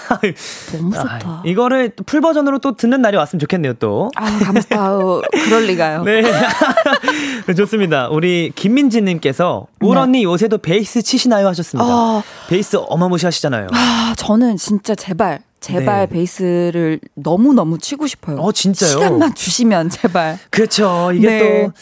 [0.72, 1.20] 너무 좋다.
[1.22, 4.10] 아, 이거를 또풀 버전으로 또 듣는 날이 왔으면 좋겠네요 또.
[4.16, 5.20] 아, 감사해요.
[5.44, 6.02] 그럴 리가요.
[6.04, 6.22] 네.
[7.46, 8.08] 네, 좋습니다.
[8.08, 10.00] 우리 김민지 님께서 울 네.
[10.00, 11.86] 언니 요새도 베이스 치시나요 하셨습니다.
[11.86, 12.22] 아.
[12.48, 13.68] 베이스 어마무시하시잖아요.
[13.72, 16.14] 아, 저는 진짜 제발 제발 네.
[16.14, 18.38] 베이스를 너무 너무 치고 싶어요.
[18.38, 18.90] 어, 진짜요?
[18.90, 20.38] 시간만 주시면 제발.
[20.50, 21.12] 그렇죠.
[21.14, 21.62] 이게 네.
[21.66, 21.72] 또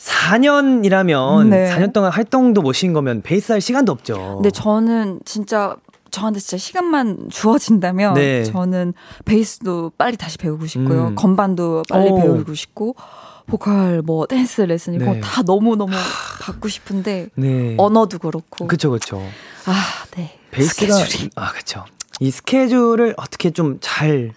[0.00, 1.70] 4년이라면 네.
[1.74, 4.36] 4년 동안 활동도 못쉰 거면 베이스 할 시간도 없죠.
[4.36, 5.76] 근데 저는 진짜
[6.10, 8.44] 저한테 진짜 시간만 주어진다면 네.
[8.44, 8.94] 저는
[9.24, 11.08] 베이스도 빨리 다시 배우고 싶고요.
[11.08, 11.14] 음.
[11.14, 12.16] 건반도 빨리 오.
[12.16, 12.96] 배우고 싶고
[13.46, 15.20] 보컬 뭐 댄스 레슨 이거 네.
[15.20, 15.92] 다 너무 너무
[16.40, 17.74] 받고 싶은데 네.
[17.78, 18.66] 언어도 그렇고.
[18.66, 19.22] 그쵸, 그쵸.
[19.66, 19.74] 아,
[20.16, 20.38] 네.
[20.50, 21.30] 베이스가 스케줄이.
[21.36, 21.84] 아 그렇죠.
[22.20, 24.32] 이 스케줄을 어떻게 좀잘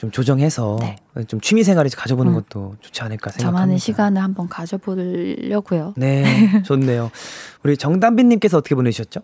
[0.00, 0.10] 좀 음.
[0.10, 0.96] 조정해서 네.
[1.28, 2.34] 좀 취미 생활을 가져보는 음.
[2.40, 3.58] 것도 좋지 않을까 생각합니다.
[3.58, 5.92] 저만의 시간을 한번 가져보려고요.
[5.98, 6.24] 네,
[6.64, 7.10] 좋네요.
[7.62, 9.20] 우리 정단빈님께서 어떻게 보내주셨죠?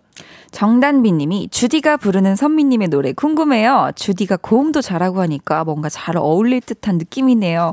[0.51, 3.93] 정단비님이 주디가 부르는 선미님의 노래 궁금해요.
[3.97, 7.71] 주디가 고음도 잘하고 하니까 뭔가 잘 어울릴 듯한 느낌이네요.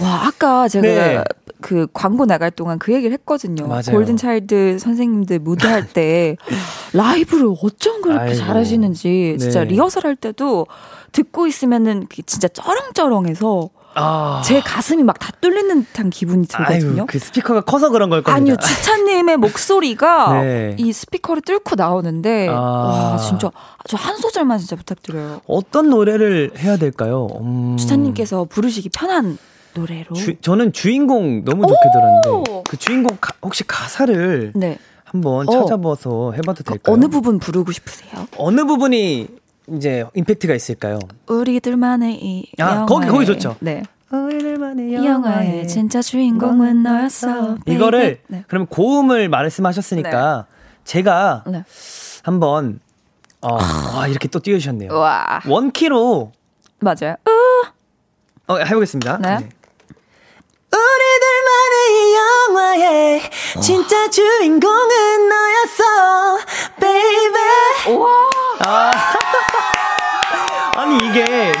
[0.00, 1.24] 와 아까 제가 네.
[1.60, 3.66] 그 광고 나갈 동안 그 얘기를 했거든요.
[3.66, 3.82] 맞아요.
[3.92, 6.36] 골든 차일드 선생님들 무대할 때
[6.92, 8.34] 라이브를 어쩜 그렇게 아이고.
[8.36, 9.70] 잘하시는지 진짜 네.
[9.70, 10.66] 리허설 할 때도
[11.12, 17.02] 듣고 있으면은 그게 진짜 쩌렁쩌렁해서 아, 제 가슴이 막 다 뚫리는 듯한 기분이 들거든요.
[17.02, 18.36] 아유, 그 스피커가 커서 그런 걸 겁니다.
[18.36, 20.74] 아니요, 지찬님의 목소리가 네.
[20.78, 22.54] 이 스피커를 뚫고 나오는데, 아.
[22.54, 23.50] 와, 진짜,
[23.86, 25.42] 저 한 소절만 진짜 부탁드려요.
[25.46, 27.28] 어떤 노래를 해야 될까요?
[27.40, 29.38] 음, 지찬님께서 부르시기 편한
[29.74, 30.14] 노래로.
[30.14, 34.78] 주, 저는 주인공 너무 좋게 들었는데 그 주인공 가- 혹시 가사를 네.
[35.04, 35.52] 한번 어.
[35.52, 36.94] 찾아봐서 해봐도 그 될까요?
[36.94, 38.26] 어느 부분 부르고 싶으세요?
[38.36, 39.28] 어느 부분이
[39.72, 40.98] 이제 임팩트가 있을까요?
[41.28, 43.56] 우리들만의 이 아, 거기, 거기 좋죠.
[43.60, 43.82] 네.
[44.12, 47.56] 우리들만의 이 영화의 진짜 주인공은 너였어.
[47.66, 48.20] 이거를.
[48.28, 48.44] 네.
[48.46, 50.46] 그러면 고음을 말씀하셨으니까
[50.84, 51.64] 제가 네.
[52.22, 52.80] 한번
[53.40, 53.54] 어,
[53.96, 54.92] 와, 이렇게 또 띄워주셨네요.
[54.92, 56.32] 와, 원키로
[56.80, 57.16] 맞아요.
[58.46, 59.18] 어, 해보겠습니다.
[59.18, 59.48] 네.
[60.74, 63.30] 우리들만의 영화의
[63.62, 66.38] 진짜 주인공은 너였어,
[66.80, 67.98] baby.
[68.60, 68.90] 아.
[70.76, 71.52] 아니 이게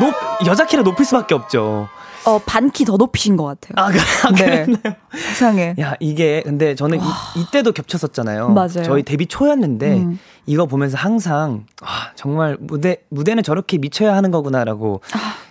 [0.00, 1.88] 높 여자 키를 높일 수밖에 없죠.
[2.26, 3.72] 어, 반 키 더 높이신 것 같아요.
[3.76, 4.44] 아, 그- 아 네.
[4.64, 4.94] 그랬나요?
[5.14, 5.74] 세상에.
[5.80, 8.50] 야 이게 근데 저는 이, 이때도 겹쳤었잖아요.
[8.50, 8.82] 맞아요.
[8.84, 10.18] 저희 데뷔 초였는데 음.
[10.46, 15.00] 이거 보면서 항상 아, 정말 무대 무대는 저렇게 미쳐야 하는 거구나라고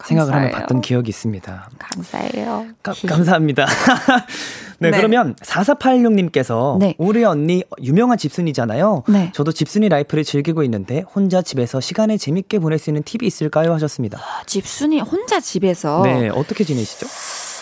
[0.05, 0.51] 생각을 하며 아.
[0.51, 1.69] 봤던 기억이 있습니다.
[1.79, 2.67] 감사해요.
[2.83, 3.65] 가- 감사합니다.
[4.79, 4.97] 네, 네.
[4.97, 6.95] 그러면 4486님께서 네.
[6.97, 9.03] 우리 언니 유명한 집순이잖아요.
[9.09, 9.31] 네.
[9.33, 13.73] 저도 집순이 라이프를 즐기고 있는데 혼자 집에서 시간을 재밌게 보낼 수 있는 팁이 있을까요?
[13.73, 14.19] 하셨습니다.
[14.45, 17.07] 집순이 혼자 집에서 네, 어떻게 지내시죠?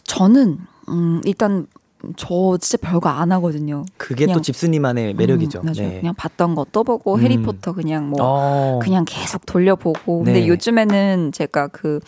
[0.04, 0.58] 저는
[0.90, 1.68] 음 일단
[2.16, 3.84] 저 진짜 별거 안 하거든요.
[3.98, 5.62] 그게 그냥- 또 집순이만의 매력이죠.
[5.66, 5.74] 음.
[5.74, 6.00] 네.
[6.00, 7.22] 그냥 봤던 거또 보고 음.
[7.22, 8.80] 해리포터 그냥 뭐 어.
[8.82, 10.24] 그냥 계속 돌려보고.
[10.24, 10.48] 근데 네.
[10.48, 12.00] 요즘에는 제가 그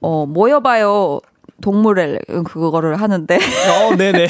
[0.00, 1.20] 어, 모여봐요
[1.60, 4.28] 동물을 그거를 하는데 어, 네네.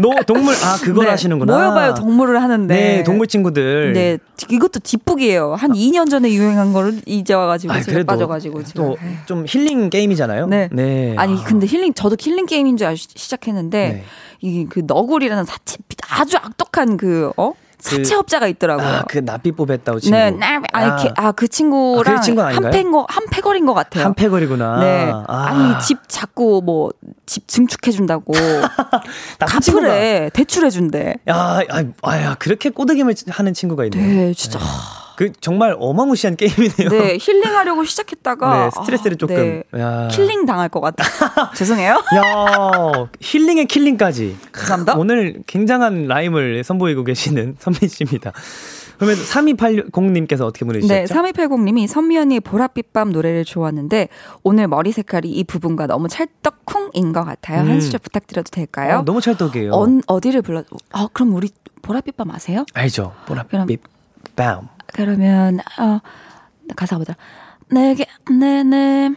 [0.00, 1.56] 노, 동물, 아, 그걸 네, 하시는구나.
[1.56, 3.92] 모여봐요 동물을 하는데 네, 동물 친구들.
[3.94, 5.54] 네 이것도 뒷북이에요.
[5.54, 8.94] 한 2년 전에 유행한 거를 이제 와가지고 아, 제가 빠져가지고 지금.
[9.26, 10.46] 또좀 힐링 게임이잖아요.
[10.46, 11.14] 네.
[11.16, 14.04] 아니 근데 힐링 저도 힐링 게임인 줄 알- 시작했는데 네.
[14.40, 15.78] 이그 너구리라는 사채
[16.10, 17.52] 아주 악독한 그 어?
[17.78, 18.86] 사채업자가 있더라고요.
[18.86, 20.16] 아, 그 나비 뽑았다고 친구.
[20.16, 22.40] 네, 나, 아, 그, 아, 그 친구랑 아, 그?
[22.40, 24.04] 한 패거, 한 패거린 것 같아요.
[24.04, 24.80] 한 패거리구나.
[24.80, 25.12] 네.
[25.12, 25.24] 아.
[25.28, 25.78] 아.
[25.78, 26.90] 니집 자꾸 뭐,
[27.26, 28.32] 집 증축해 준다고.
[29.38, 29.86] 나쁜 친구가.
[29.88, 30.30] 갚으래.
[30.32, 31.16] 대출해 준대.
[31.28, 34.06] 야, 아, 아야, 그렇게 꼬드김을 하는 친구가 있네요.
[34.06, 34.58] 네, 진짜.
[35.18, 36.90] 그 정말 어마무시한 게임이네요.
[36.90, 38.70] 네, 힐링하려고 시작했다가.
[38.70, 39.62] 네, 스트레스를 아, 조금.
[39.72, 39.80] 네.
[39.80, 40.06] 야.
[40.12, 41.02] killing 당할 것 같아.
[41.56, 41.94] 죄송해요.
[42.14, 44.36] 야, 힐링에 killing까지.
[44.52, 44.94] 감사합니다.
[44.96, 48.32] 오늘 굉장한 라임을 선보이고 계시는 선미 씨입니다.
[48.98, 50.94] 그러면 3280님께서 어떻게 보내주셨죠?
[50.94, 54.08] 네, 3280님이 선미 언니의 보랏빛 밤 노래를 좋아하는데
[54.44, 57.62] 오늘 머리 색깔이 이 부분과 너무 찰떡쿵인 것 같아요.
[57.62, 57.70] 음.
[57.70, 58.98] 한 소절 부탁드려도 될까요?
[58.98, 59.72] 어, 너무 찰떡이에요.
[59.72, 60.62] 언, 어디를 불러?
[60.92, 61.50] 아, 그럼 우리
[61.82, 62.64] 보랏빛 밤 아세요?
[62.74, 63.14] 알죠?
[63.26, 63.80] 보랏빛
[64.38, 64.68] 밤.
[64.94, 65.98] 그러면 어
[66.76, 67.14] 가사 보자.
[67.70, 69.10] 내게 내내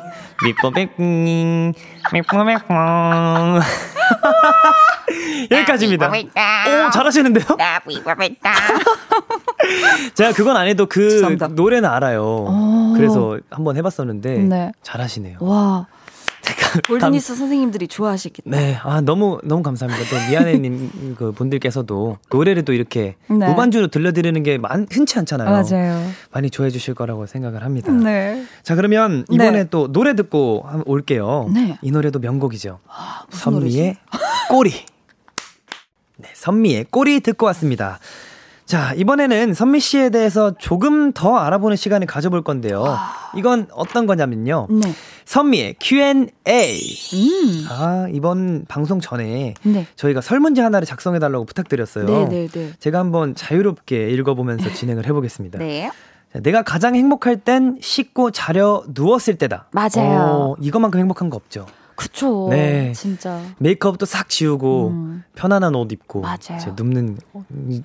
[0.43, 1.73] 삐뽀백닝
[2.13, 3.59] 삐뽀백뽕
[5.51, 6.09] 여기까지입니다.
[6.09, 7.45] 오 잘하시는데요?
[10.15, 11.49] 제가 그건 안 해도 그 죄송합니다.
[11.49, 12.23] 노래는 알아요.
[12.23, 12.93] 오.
[12.95, 14.71] 그래서 한번 해봤었는데 네.
[14.83, 15.37] 잘하시네요.
[15.41, 15.87] 와,
[16.43, 18.49] 감- 골드니스 선생님들이 좋아하시겠다.
[18.49, 20.09] 네, 아 너무 너무 감사합니다.
[20.09, 23.47] 또 미안해님 그 분들께서도 노래를 또 이렇게 네.
[23.47, 25.49] 무반주로 들려드리는 게 많, 흔치 않잖아요.
[25.49, 26.01] 맞아요.
[26.31, 27.91] 많이 좋아해 주실 거라고 생각을 합니다.
[27.91, 28.43] 네.
[28.63, 29.67] 자 그러면 이번에 네.
[29.69, 31.49] 또 노래 듣고 올게요.
[31.53, 31.77] 네.
[31.81, 32.79] 이 노래도 명곡이죠.
[33.29, 33.97] 무슨 선미의
[34.49, 34.73] 꼬리.
[36.21, 37.99] 네, 선미의 꼬리 듣고 왔습니다.
[38.65, 42.85] 자, 이번에는 선미 씨에 대해서 조금 더 알아보는 시간을 가져볼 건데요.
[43.35, 44.67] 이건 어떤 거냐면요.
[44.69, 44.93] 네.
[45.25, 46.79] 선미의 Q&A.
[47.13, 47.65] 음.
[47.69, 49.87] 아, 이번 방송 전에 네.
[49.95, 52.05] 저희가 설문지 하나를 작성해 달라고 부탁드렸어요.
[52.05, 52.71] 네, 네, 네.
[52.79, 55.59] 제가 한번 자유롭게 읽어보면서 진행을 해보겠습니다.
[55.59, 55.91] 네.
[56.31, 59.67] 자, 내가 가장 행복할 땐 씻고 자려 누웠을 때다.
[59.71, 60.19] 맞아요.
[60.21, 61.65] 어, 이것만큼 행복한 거 없죠.
[62.01, 62.47] 그쵸.
[62.49, 62.91] 네.
[62.93, 63.39] 진짜.
[63.59, 65.23] 메이크업도 싹 지우고 음.
[65.35, 66.73] 편안한 옷 입고 맞아요.
[66.75, 67.19] 눕는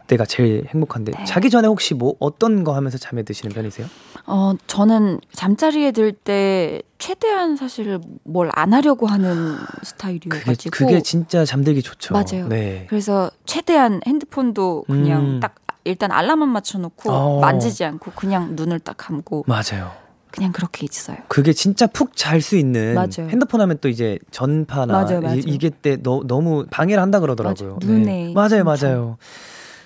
[0.06, 1.24] 때가 제일 행복한데 네.
[1.24, 3.86] 자기 전에 혹시 뭐 어떤 거 하면서 잠에 드시는 편이세요?
[4.26, 10.70] 어, 저는 잠자리에 들 때 최대한 사실 뭘 안 하려고 하는 그게, 스타일이어 가지고.
[10.70, 12.14] 그게 진짜 잠들기 좋죠.
[12.14, 12.48] 맞아요.
[12.48, 12.86] 네.
[12.88, 15.40] 그래서 최대한 핸드폰도 그냥 음.
[15.40, 17.40] 딱 일단 알람만 맞춰 놓고 어.
[17.40, 19.92] 만지지 않고 그냥 눈을 딱 감고 맞아요.
[20.36, 21.16] 그냥 그렇게 있어요.
[21.28, 23.28] 그게 진짜 푹 잘 수 있는 맞아요.
[23.30, 25.36] 핸드폰 하면 또 이제 전파나 맞아요, 맞아요.
[25.38, 27.78] 이, 게 때 너, 너무 방해를 한다 그러더라고요.
[27.82, 27.94] 맞아요.
[27.98, 28.88] 눈에 맞아요, 엄청.
[28.88, 29.16] 맞아요.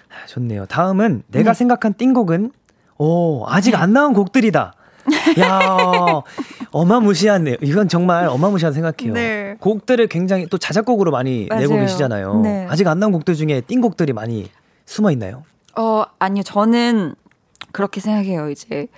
[0.09, 0.67] 아, 좋네요.
[0.67, 1.59] 다음은 내가 네.
[1.59, 2.51] 생각한 띵곡은
[2.99, 3.77] 오 아직 네.
[3.77, 4.75] 안 나온 곡들이다.
[5.41, 5.61] 야
[6.73, 7.57] 어마무시하네요.
[7.63, 9.15] 이건 정말 어마무시한 생각해요.
[9.15, 9.57] 네.
[9.61, 11.85] 곡들을 굉장히 또 자작곡으로 많이 내고 맞아요.
[11.87, 12.41] 계시잖아요.
[12.41, 12.67] 네.
[12.69, 14.51] 아직 안 나온 곡들 중에 띵곡들이 많이
[14.87, 15.45] 숨어 있나요?
[15.77, 16.43] 어, 아니요.
[16.43, 17.15] 저는
[17.73, 18.51] 그렇게 생각해요.
[18.51, 18.89] 이제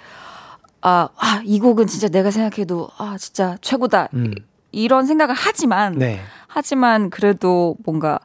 [0.82, 4.08] 아, 아, 이 곡은 진짜 내가 생각해도 아, 진짜 최고다.
[4.14, 4.34] 음.
[4.72, 6.20] 이런 생각을 하지만 네.
[6.48, 8.18] 하지만 그래도 뭔가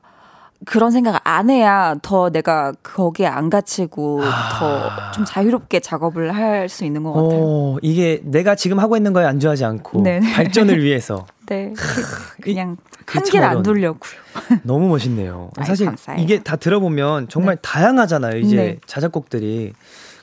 [0.65, 5.11] 그런 생각을 안 해야 더 내가 거기에 안 갇히고 아.
[5.11, 7.39] 더좀 자유롭게 작업을 할 수 있는 것 같아요.
[7.39, 10.33] 오, 이게 내가 지금 하고 있는 거에 안주하지 않고 네네.
[10.33, 11.73] 발전을 위해서 네.
[12.41, 13.61] 그냥 그 한계를 안.
[13.61, 14.11] 돌려고요.
[14.63, 15.51] 너무 멋있네요.
[15.57, 16.23] 아이, 사실 감사해요.
[16.23, 18.37] 이게 다 들어보면 정말 다양하잖아요.
[18.39, 18.77] 이제 네.
[18.87, 19.73] 자작곡들이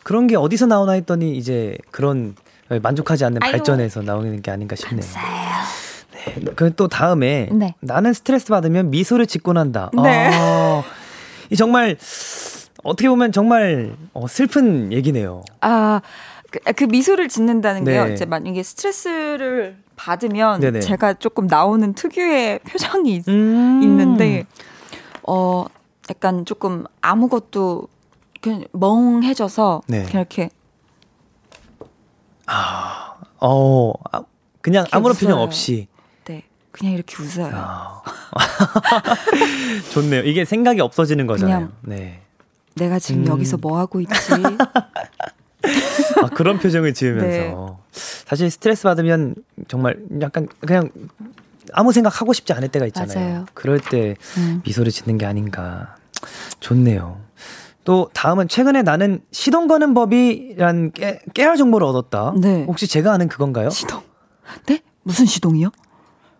[0.04, 2.36] 그런 게 어디서 나오나 했더니 이제 그런
[2.68, 3.56] 만족하지 않는 아이고.
[3.56, 5.00] 발전에서 나오는 게 아닌가 싶네요.
[6.12, 6.44] 네.
[6.54, 7.74] 그또 다음에 네.
[7.80, 9.90] 나는 스트레스 받으면 미소를 짓곤 한다.
[10.00, 10.30] 네.
[10.32, 10.82] 아,
[11.50, 11.96] 이 정말
[12.82, 15.42] 어떻게 보면 정말 어, 슬픈 얘기네요.
[15.60, 16.00] 아,
[16.50, 18.04] 그, 그 미소를 짓는다는 게요.
[18.04, 18.14] 네.
[18.14, 20.80] 이제 만약에 스트레스를 받으면 네네.
[20.80, 23.80] 제가 조금 나오는 특유의 표정이 있, 음.
[23.82, 24.44] 있는데,
[25.22, 25.64] 어,
[26.10, 27.88] 약간 조금 아무것도
[28.44, 30.04] 그냥 멍해져서 네.
[30.04, 30.50] 그냥 이렇게
[33.40, 34.22] 어, 아,
[34.60, 35.44] 그냥 이렇게 아무런 표정 웃어요.
[35.44, 35.88] 없이.
[36.26, 37.50] 네, 그냥 이렇게 웃어요.
[37.54, 38.02] 아.
[39.92, 40.24] 좋네요.
[40.24, 41.56] 이게 생각이 없어지는 거잖아요.
[41.56, 41.72] 그냥.
[41.80, 42.20] 네.
[42.74, 43.28] 내가 지금 음.
[43.28, 44.12] 여기서 뭐 하고 있지?
[46.22, 47.26] 아, 그런 표정을 지으면서.
[47.26, 47.54] 네.
[48.26, 49.36] 사실 스트레스 받으면
[49.68, 50.90] 정말 약간 그냥
[51.72, 53.18] 아무 생각 하고 싶지 않을 때가 있잖아요.
[53.18, 53.46] 맞아요.
[53.54, 54.60] 그럴 때 음.
[54.66, 55.96] 미소를 짓는 게 아닌가.
[56.60, 57.23] 좋네요.
[57.84, 62.32] 또 다음은 최근에 나는 시동 거는 법이란 깨, 깨알 정보를 얻었다.
[62.36, 62.64] 네.
[62.64, 63.70] 혹시 제가 아는 그건가요?
[63.70, 64.02] 시동.
[64.66, 64.82] 네?
[65.02, 65.70] 무슨 시동이요?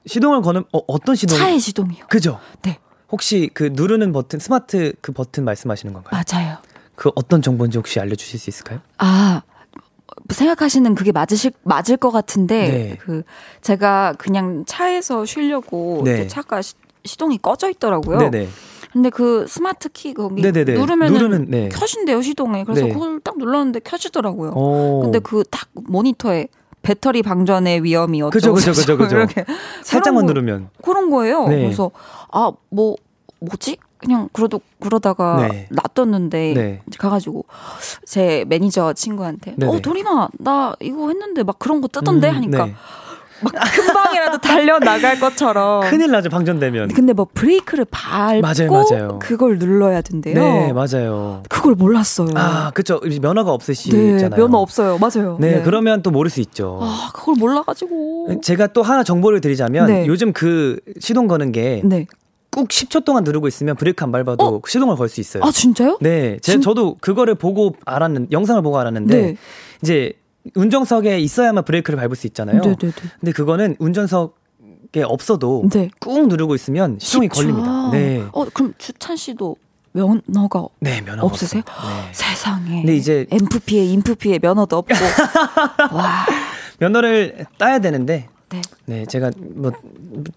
[0.06, 1.38] 시동을 거는 어, 어떤 시동?
[1.38, 2.06] 차의 시동이요.
[2.08, 2.40] 그죠?
[2.62, 2.78] 네,
[3.12, 6.20] 혹시 그 누르는 버튼 스마트 그 버튼 말씀하시는 건가요?
[6.28, 6.56] 맞아요.
[6.94, 8.80] 그 어떤 정보인지 혹시 알려주실 수 있을까요?
[8.98, 9.42] 아,
[10.30, 12.96] 생각하시는 그게 맞으실 맞을 것 같은데 네.
[13.00, 13.22] 그
[13.62, 16.26] 제가 그냥 차에서 쉬려고 네.
[16.26, 16.74] 차가 시,
[17.04, 18.18] 시동이 꺼져 있더라고요.
[18.30, 18.48] 네네.
[18.94, 20.74] 근데 그 스마트 키 거기 네네네.
[20.74, 21.68] 누르면은 누르는, 네.
[21.68, 22.64] 켜진대요 시동이.
[22.64, 22.92] 그래서 네.
[22.92, 24.52] 그걸 딱 눌렀는데 켜지더라고요.
[24.52, 25.00] 오.
[25.02, 26.46] 근데 그 딱 모니터에
[26.82, 29.16] 배터리 방전의 위험이 어쩌고 그죠, 그죠.
[29.16, 29.44] 이렇게
[29.82, 30.70] 살짝만 거- 누르면.
[30.82, 31.48] 그런 거예요.
[31.48, 31.62] 네.
[31.62, 31.90] 그래서
[32.30, 32.94] 아 뭐
[33.40, 33.76] 뭐지?
[33.98, 35.66] 그냥 그러도 그러다가 네.
[35.70, 36.82] 놔뒀는데 네.
[36.86, 37.46] 이제 가가지고
[38.04, 39.74] 제 매니저 친구한테 네네.
[39.74, 42.72] 어 도리마 나 이거 했는데 막 그런 거 뜨던데 음, 하니까 네.
[42.72, 42.78] 막
[43.40, 45.82] 금방이라도 달려 나갈 것처럼.
[45.90, 46.88] 큰일 나죠 방전되면.
[46.88, 49.18] 근데 뭐 브레이크를 밟고 맞아요, 맞아요.
[49.20, 50.34] 그걸 눌러야 된대요.
[50.34, 51.42] 네 맞아요.
[51.48, 52.28] 그걸 몰랐어요.
[52.34, 54.28] 아 그쵸 면허가 없으시잖아요.
[54.30, 54.98] 네, 면허 없어요.
[54.98, 55.36] 맞아요.
[55.40, 56.78] 네, 그러면 또 모를 수 있죠.
[56.82, 58.40] 아, 그걸 몰라가지고.
[58.42, 60.06] 제가 또 하나 정보를 드리자면 네.
[60.06, 62.06] 요즘 그 시동 거는 게 네.
[62.50, 65.42] 꾹 10초 동안 누르고 있으면 브레이크 안 밟아도 시동을 걸 수 있어요.
[65.42, 65.98] 아, 진짜요?
[66.00, 69.36] 네, 제, 진- 저도 그거를 보고 알았는 영상을 보고 알았는데 네.
[69.82, 70.12] 이제
[70.54, 72.60] 운전석에 있어야만 브레이크를 밟을 수 있잖아요.
[72.60, 72.92] 네네네.
[73.20, 75.88] 근데 그거는 운전석에 없어도 네.
[76.00, 77.34] 꾹 누르고 있으면 시동이 10초.
[77.34, 77.90] 걸립니다.
[77.92, 79.56] 네, 어, 그럼 주찬 씨도
[79.92, 81.62] 면허가 네 면허 없으세요?
[81.62, 82.12] 네.
[82.12, 82.80] 세상에.
[82.82, 84.94] 근데 이제- 엠프피에 인프피에 면허도 없고.
[85.96, 86.26] 와.
[86.78, 88.60] 면허를 따야 되는데 네.
[89.00, 89.72] 네, 제가 뭐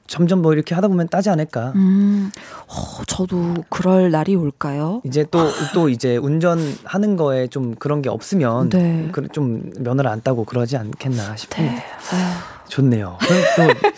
[0.07, 1.73] 점점 뭐 이렇게 하다 보면 따지 않을까.
[1.75, 2.31] 음.
[2.67, 5.01] 어, 저도 그럴 날이 올까요?
[5.05, 9.09] 이제 또또 이제 운전하는 거에 좀 그런 게 없으면 네.
[9.11, 11.75] 그- 좀 면허를 안 따고 그러지 않겠나 싶습니다.
[11.75, 11.83] 네.
[12.69, 13.17] 좋네요.
[13.55, 13.89] 또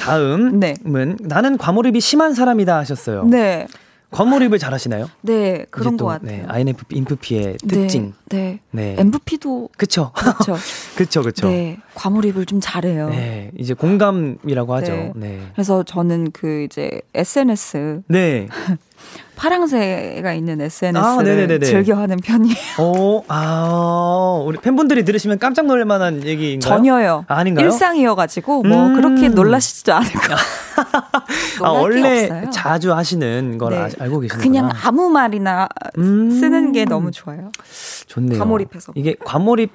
[0.00, 0.74] 다음은 네.
[1.20, 3.24] 나는 과몰입이 심한 사람이다 하셨어요.
[3.24, 3.66] 네.
[4.14, 5.10] 과몰입을 잘 하시나요?
[5.22, 6.42] 네, 그런 또, 것 같아요.
[6.42, 8.14] 네, INFP, 인프피의 특징.
[8.26, 8.60] 네.
[8.70, 8.94] 네.
[8.94, 9.00] 네.
[9.00, 10.12] MVP도 그쵸.
[10.14, 10.56] 그렇죠.
[10.96, 11.48] 그쵸, 그쵸.
[11.48, 11.78] 네.
[11.94, 13.08] 과몰입을 좀 잘해요.
[13.10, 14.92] 네, 이제 공감이라고 하죠.
[14.92, 15.12] 네.
[15.16, 15.40] 네.
[15.52, 18.46] 그래서 저는 그 이제 SNS 네.
[19.36, 21.66] 파랑새가 있는 아, SNS를 네네네네.
[21.66, 22.56] 즐겨하는 편이에요.
[22.78, 26.76] 어, 아, 우리 팬분들이 들으시면 깜짝 놀랄 만한 얘기인가요?
[26.76, 27.24] 전혀요.
[27.28, 27.66] 아, 아닌가요?
[27.66, 28.94] 일상이어가지고 뭐 음.
[28.94, 30.36] 그렇게 놀라시지도 않을 거예요.
[31.62, 32.50] 아, 원래 없어요.
[32.50, 33.78] 자주 하시는 걸 네.
[33.78, 34.42] 아, 알고 계시는구나.
[34.42, 35.68] 그냥 아무 말이나
[35.98, 36.30] 음.
[36.30, 37.50] 쓰는 게 너무 좋아요.
[38.06, 38.38] 좋네요.
[38.38, 38.92] 과몰입해서.
[38.94, 39.70] 이게 과몰입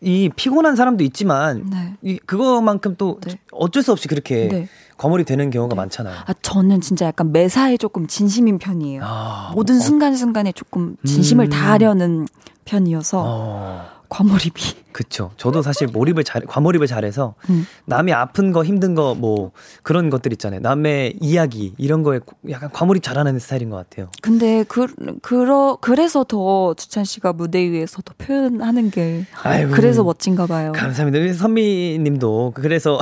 [0.00, 1.94] 이 피곤한 사람도 있지만 네.
[2.02, 3.38] 이 그거만큼 또 네.
[3.50, 4.68] 어쩔 수 없이 그렇게 네.
[4.98, 6.14] 과몰입 되는 경우가 많잖아요.
[6.26, 9.00] 아 저는 진짜 약간 매사에 조금 진심인 편이에요.
[9.04, 11.50] 아, 모든 어, 순간순간에 조금 진심을 음.
[11.50, 12.28] 다하려는
[12.66, 14.88] 편이어서 어, 과몰입이.
[14.92, 15.30] 그쵸.
[15.36, 17.66] 저도 사실 몰입을 잘, 과몰입을 잘해서 음.
[17.84, 19.52] 남이 아픈 거, 힘든 거, 뭐
[19.82, 20.60] 그런 것들 있잖아요.
[20.60, 24.10] 남의 이야기 이런 거에 약간 과몰입 잘하는 스타일인 것 같아요.
[24.22, 24.86] 근데 그
[25.22, 29.72] 그러 그래서 더 주찬 씨가 무대 위에서 더 표현하는 게 아이고.
[29.72, 30.72] 그래서 멋진가 봐요.
[30.74, 31.22] 감사합니다.
[31.22, 32.98] 우리 선미님도 그래서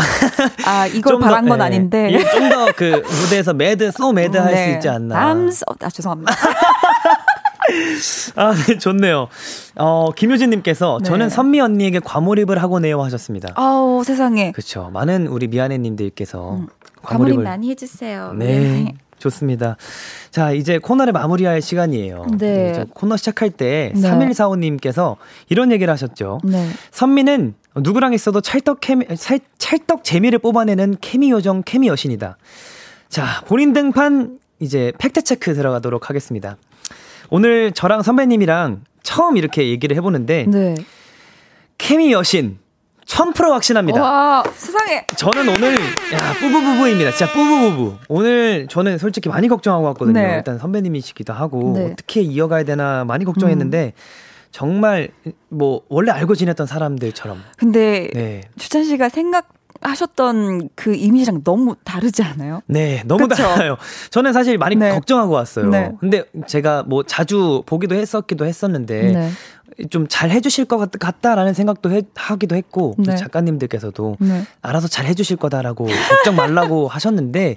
[0.66, 2.10] 아 이걸 좀 더, 바란 건 예, 아닌데.
[2.12, 4.72] 예, 좀더 그 무대에서 mad, so mad 할수 네.
[4.74, 5.14] 있지 않나.
[5.14, 6.34] 남스 아 죄송합니다.
[8.36, 9.28] 아, 네, 좋네요.
[9.76, 11.08] 어, 김효진님께서 네.
[11.08, 13.52] 저는 선미 언니에게 과몰입을 하고네요 하셨습니다.
[13.56, 14.52] 아우 세상에.
[14.52, 14.90] 그렇죠.
[14.92, 16.66] 많은 우리 미아내님들께서 음,
[17.02, 18.34] 과몰입 과몰입을 많이 해주세요.
[18.34, 18.94] 네.
[19.18, 19.76] 좋습니다.
[20.30, 22.26] 자, 이제 코너를 마무리할 시간이에요.
[22.38, 22.70] 네.
[22.70, 24.00] 이제 코너 시작할 때 네.
[24.00, 25.16] 3145님께서
[25.48, 26.40] 이런 얘기를 하셨죠.
[26.44, 26.68] 네.
[26.90, 32.36] 선미는 누구랑 있어도 찰떡 케미, 찰, 찰떡 재미를 뽑아내는 케미 요정 케미 여신이다.
[33.08, 36.56] 자, 본인 등판 이제 팩트 체크 들어가도록 하겠습니다.
[37.30, 40.74] 오늘 저랑 선배님이랑 처음 이렇게 얘기를 해보는데 네.
[41.78, 42.58] 케미 여신
[43.06, 44.02] 1000% 확신합니다.
[44.02, 45.06] 와 세상에.
[45.16, 47.12] 저는 오늘 야 뿌부부부입니다.
[47.12, 47.96] 진짜 뿌부부부.
[48.08, 50.20] 오늘 저는 솔직히 많이 걱정하고 왔거든요.
[50.20, 50.34] 네.
[50.36, 51.92] 일단 선배님이시기도 하고 네.
[51.92, 53.92] 어떻게 이어가야 되나 많이 걱정했는데
[54.50, 55.08] 정말
[55.48, 58.40] 뭐 원래 알고 지냈던 사람들처럼 근데 네.
[58.58, 59.48] 주찬 씨가 생각
[59.80, 62.60] 하셨던 그 이미지랑 너무 다르지 않아요?
[62.66, 63.42] 네, 너무 그쵸?
[63.42, 63.76] 달라요.
[64.10, 64.90] 저는 사실 많이 네.
[64.90, 65.68] 걱정하고 왔어요.
[65.70, 65.92] 네.
[66.00, 69.30] 근데 제가 뭐 자주 보기도 했었기도 했었는데 네.
[69.90, 73.16] 좀잘 해주실 것 같, 같다라는 생각도 해- 하기도 했고 또 네.
[73.16, 74.44] 작가님들께서도 네.
[74.62, 77.56] 알아서 잘 해주실 거다라고 걱정 말라고 하셨는데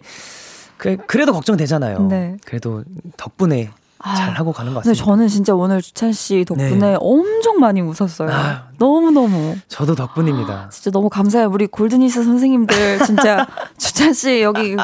[0.78, 2.08] 그, 그래도 걱정되잖아요.
[2.08, 2.38] 네.
[2.46, 2.84] 그래도
[3.18, 3.70] 덕분에
[4.02, 5.04] 아, 잘 하고 가는 것 같습니다.
[5.04, 6.98] 저는 진짜 오늘 주찬 씨 덕분에 네.
[7.00, 8.32] 엄청 많이 웃었어요.
[8.32, 8.56] 아유.
[8.78, 10.70] 너무 너무 저도 덕분입니다.
[10.72, 11.50] 진짜 너무 감사해요.
[11.50, 13.46] 우리 골드니스 선생님들 진짜
[13.78, 14.78] 주찬 씨 여기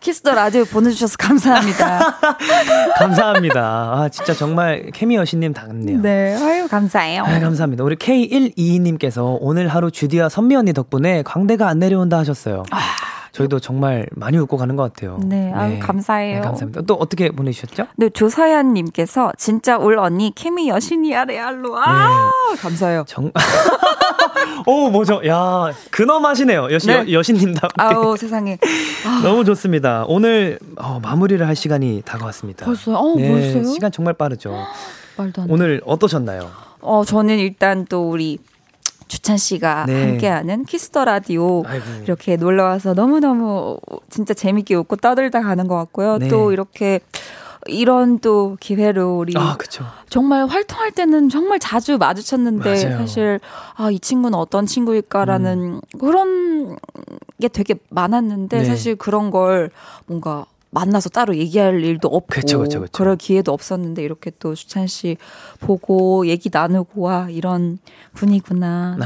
[0.00, 2.16] 키스 더 라디오 보내주셔서 감사합니다.
[2.98, 3.60] 감사합니다.
[3.62, 6.02] 아 진짜 정말 케미 여신님 닮네요.
[6.02, 7.22] 네, 아유 감사해요.
[7.22, 7.84] 아, 감사합니다.
[7.84, 12.64] 우리 K122님께서 오늘 하루 주디와 선미 언니 덕분에 광대가 안 내려온다 하셨어요.
[13.32, 15.18] 저희도 정말 많이 웃고 가는 것 같아요.
[15.24, 16.36] 네, 아유, 감사해요.
[16.36, 16.82] 네, 감사합니다.
[16.82, 17.86] 또 어떻게 보내주셨죠?
[17.96, 23.04] 네, 조사연님께서 진짜 울 언니 케미 여신이야 레알로 아 감사해요.
[23.06, 23.30] 정,
[24.66, 25.20] 오, 뭐죠?
[25.26, 26.68] 야, 근엄하시네요.
[26.72, 27.12] 여신, 네.
[27.12, 28.58] 여, 신님답 아우 세상에
[29.22, 30.04] 너무 좋습니다.
[30.08, 32.66] 오늘 어, 마무리를 할 시간이 다가왔습니다.
[32.66, 32.96] 벌써요?
[32.96, 33.64] 어, 네, 벌써요?
[33.72, 34.54] 시간 정말 빠르죠.
[35.16, 35.52] 말도 안 돼.
[35.52, 36.50] 오늘 어떠셨나요?
[36.80, 38.38] 어 저는 일단 또 우리
[39.08, 40.10] 주찬 씨가 네.
[40.10, 41.84] 함께하는 키스 더 라디오 아이고.
[42.04, 43.78] 이렇게 놀러 와서 너무 너무
[44.10, 46.18] 진짜 재밌게 웃고 떠들다 가는 것 같고요.
[46.18, 46.28] 네.
[46.28, 47.00] 또 이렇게
[47.66, 49.56] 이런 또 기회로 우리 아.
[50.08, 52.98] 정말 활동할 때는 정말 자주 마주쳤는데 맞아요.
[52.98, 53.40] 사실
[53.76, 56.76] 아 이 친구는 어떤 친구일까라는 그런
[57.40, 58.64] 게 되게 많았는데 네.
[58.64, 59.70] 사실 그런 걸
[60.06, 62.90] 뭔가 만나서 따로 얘기할 일도 없고 그쵸, 그쵸, 그쵸.
[62.92, 65.16] 그럴 기회도 없었는데 이렇게 또 수찬 씨
[65.60, 67.78] 보고 얘기 나누고 와 이런
[68.14, 68.98] 분이구나.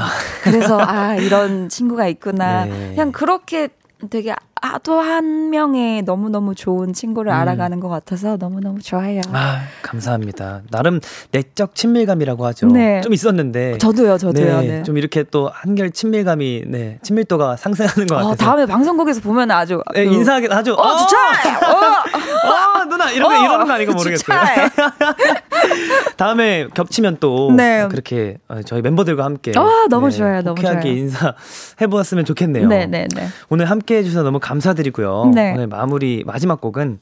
[0.43, 2.65] 그래서 아 이런 친구가 있구나.
[2.65, 2.89] 네.
[2.89, 3.69] 그냥 그렇게
[4.09, 4.33] 되게
[4.65, 7.35] 아, 또 한 명의 너무너무 좋은 친구를 음.
[7.37, 9.19] 알아가는 것 같아서 너무너무 좋아요.
[9.33, 10.61] 아, 감사합니다.
[10.71, 11.01] 나름
[11.31, 12.67] 내적 친밀감이라고 하죠.
[12.67, 13.01] 네.
[13.01, 13.77] 좀 있었는데.
[13.79, 14.61] 저도요, 저도요.
[14.61, 14.83] 네, 네.
[14.83, 18.29] 좀 이렇게 또 한결 친밀감이, 네, 친밀도가 상승하는 것 같아서.
[18.31, 20.73] 어, 다음에 방송국에서 보면 아주 네, 그- 인사하게 하죠.
[20.75, 21.55] 어, 주차이!
[21.55, 22.49] 어,
[22.79, 24.39] 아, 누나, 거, 어, 이러는 거 아닌가 모르겠어요.
[26.15, 27.85] 다음에 겹치면 또 네.
[27.89, 30.79] 그렇게 어, 저희 멤버들과 함께 아, 너무 좋아요, 너무 좋아요.
[30.81, 32.67] 인사해보았으면 좋겠네요.
[32.69, 33.27] 네, 네, 네.
[33.49, 35.31] 오늘 함께 해주셔서 너무 감사 드리고요.
[35.33, 35.53] 네.
[35.53, 36.99] 오늘 마무리 마지막 곡은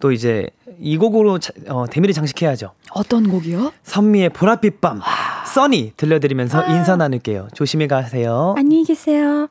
[0.00, 0.48] 또 이제
[0.80, 2.72] 이 곡으로 자- 어, 대미를 장식해야죠.
[2.92, 3.72] 어떤 곡이요?
[3.84, 5.00] 선미의 보랏빛 밤,
[5.46, 7.48] 써니 들려드리면서 인사 나눌게요.
[7.54, 8.54] 조심히 가세요.
[8.58, 9.48] 안녕히 계세요.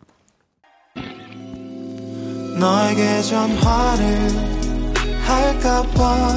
[2.59, 4.29] 너에게 전화를
[5.23, 6.27] 할까봐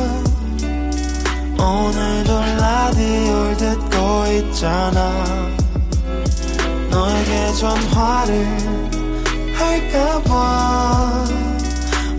[1.58, 3.98] 오늘도 라디오를 듣고
[4.38, 5.12] 있잖아
[6.90, 8.46] 너에게 전화를
[9.58, 11.24] 할까봐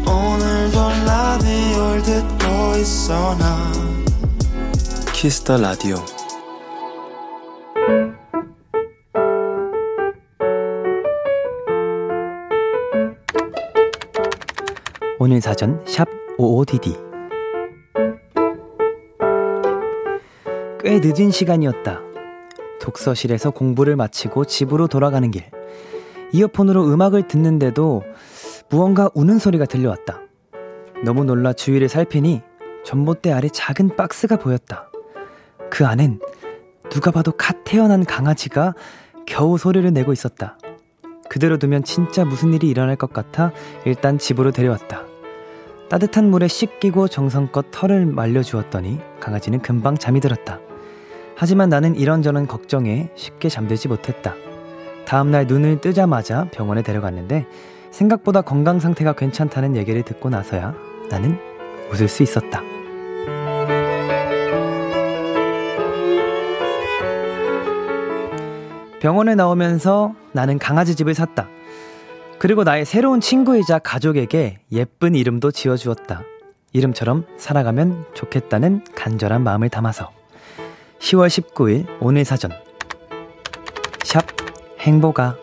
[0.06, 3.72] 오늘도 라디오를 듣고 있어 나
[5.14, 5.98] 키스터 라디오
[15.20, 16.08] 오늘 사전 샵
[16.38, 17.08] 55DD
[20.80, 22.00] 꽤 늦은 시간이었다.
[22.80, 25.44] 독서실에서 공부를 마치고 집으로 돌아가는 길.
[26.32, 28.04] 이어폰으로 음악을 듣는데도
[28.70, 30.22] 무언가 우는 소리가 들려왔다.
[31.04, 32.42] 너무 놀라 주위를 살피니
[32.84, 34.90] 전봇대 아래 작은 박스가 보였다.
[35.70, 36.20] 그 안엔
[36.90, 38.74] 누가 봐도 갓 태어난 강아지가
[39.26, 40.58] 겨우 소리를 내고 있었다.
[41.30, 43.52] 그대로 두면 진짜 무슨 일이 일어날 것 같아
[43.86, 45.04] 일단 집으로 데려왔다.
[45.90, 50.60] 따뜻한 물에 씻기고 정성껏 털을 말려주었더니 강아지는 금방 잠이 들었다.
[51.36, 54.36] 하지만 나는 이런저런 걱정에 쉽게 잠들지 못했다.
[55.08, 57.46] 다음날 눈을 뜨자마자 병원에 데려갔는데
[57.92, 60.76] 생각보다 건강 상태가 괜찮다는 얘기를 듣고 나서야
[61.10, 61.40] 나는
[61.90, 62.62] 웃을 수 있었다.
[69.00, 71.48] 병원에 나오면서 나는 강아지 집을 샀다.
[72.38, 76.24] 그리고 나의 새로운 친구이자 가족에게 예쁜 이름도 지어주었다.
[76.74, 80.12] 이름처럼 살아가면 좋겠다는 간절한 마음을 담아서
[81.00, 82.67] 10월 19일 오늘 사전 샵
[84.88, 85.36] 행복아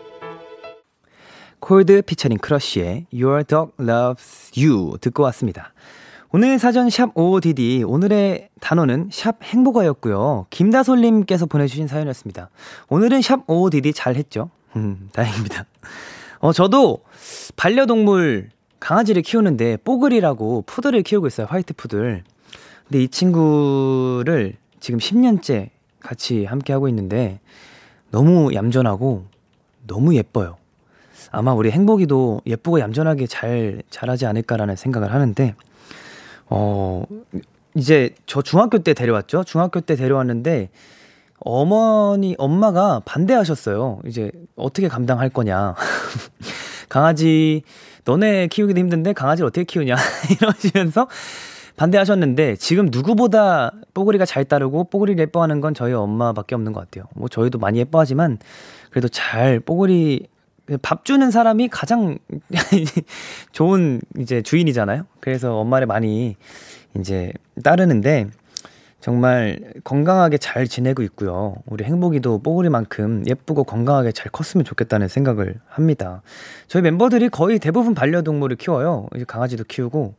[1.59, 5.71] 콜드 피처링 크러쉬의 Your Dog Loves You 듣고 왔습니다.
[6.31, 10.47] 오늘 사전 샵 55DD 오늘의 단어는 샵 행복아였고요.
[10.49, 12.49] 김다솔님께서 보내주신 사연이었습니다.
[12.89, 14.49] 오늘은 샵 55DD 잘 했죠?
[14.75, 15.65] 음, 다행입니다.
[16.39, 17.03] 어, 저도
[17.55, 21.45] 반려동물 강아지를 키우는데 뽀글이라고 푸들을 키우고 있어요.
[21.47, 22.23] 화이트 푸들.
[22.87, 25.69] 근데 이 친구를 지금 10년째
[25.99, 27.39] 같이 함께 하고 있는데
[28.09, 29.34] 너무 얌전하고
[29.87, 30.57] 너무 예뻐요.
[31.31, 35.55] 아마 우리 행복이도 예쁘고 얌전하게 잘 자라지 않을까라는 생각을 하는데
[36.49, 37.03] 어
[37.75, 39.43] 이제 저 중학교 때 데려왔죠.
[39.43, 40.69] 중학교 때 데려왔는데
[41.39, 43.99] 어머니 엄마가 반대하셨어요.
[44.05, 45.75] 이제 어떻게 감당할 거냐.
[46.89, 47.63] 강아지
[48.05, 49.95] 너네 키우기도 힘든데 강아지를 어떻게 키우냐
[50.39, 51.07] 이러시면서
[51.75, 57.05] 반대하셨는데 지금 누구보다 뽀글이가 잘 따르고 뽀글이를 예뻐하는 건 저희 엄마밖에 없는 것 같아요.
[57.15, 58.37] 뭐 저희도 많이 예뻐하지만
[58.95, 60.25] 그래도 잘 뽀글이
[60.81, 62.17] 밥 주는 사람이 가장
[63.51, 65.05] 좋은 이제 주인이잖아요.
[65.19, 66.37] 그래서 엄마를 많이
[66.97, 68.27] 이제 따르는데
[69.01, 71.55] 정말 건강하게 잘 지내고 있고요.
[71.65, 76.21] 우리 행복이도 뽀글이만큼 예쁘고 건강하게 잘 컸으면 좋겠다는 생각을 합니다.
[76.69, 79.07] 저희 멤버들이 거의 대부분 반려동물을 키워요.
[79.13, 80.15] 이제 강아지도 키우고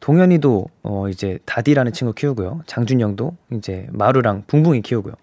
[0.00, 2.62] 동현이도 어 이제 다디라는 친구 키우고요.
[2.66, 5.14] 장준영도 이제 마루랑 붕붕이 키우고요.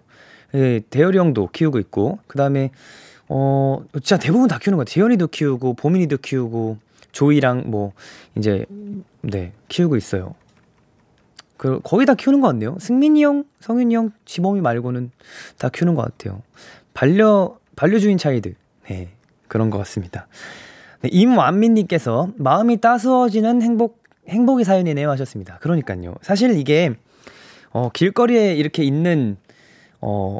[0.56, 2.70] 예, 대열이 형도 키우고 있고 그다음에
[3.28, 4.94] 어 진짜 대부분 다 키우는 것 같아요.
[4.94, 6.78] 재현이도 키우고 보민이도 키우고
[7.12, 7.92] 조이랑 뭐
[8.36, 8.64] 이제
[9.20, 10.34] 네 키우고 있어요.
[11.56, 12.76] 그 거의 다 키우는 것 같네요.
[12.78, 15.10] 승민이 형, 성윤이 형, 지범이 말고는
[15.58, 16.42] 다 키우는 것 같아요.
[16.94, 18.54] 반려 반려주인 차이드
[18.88, 19.10] 네
[19.48, 20.26] 그런 것 같습니다.
[21.02, 25.58] 네, 임완민님께서 마음이 따스워지는 행복 행복의 사연이네요 하셨습니다.
[25.58, 26.14] 그러니까요.
[26.22, 26.94] 사실 이게
[27.70, 29.36] 어 길거리에 이렇게 있는
[30.08, 30.38] 어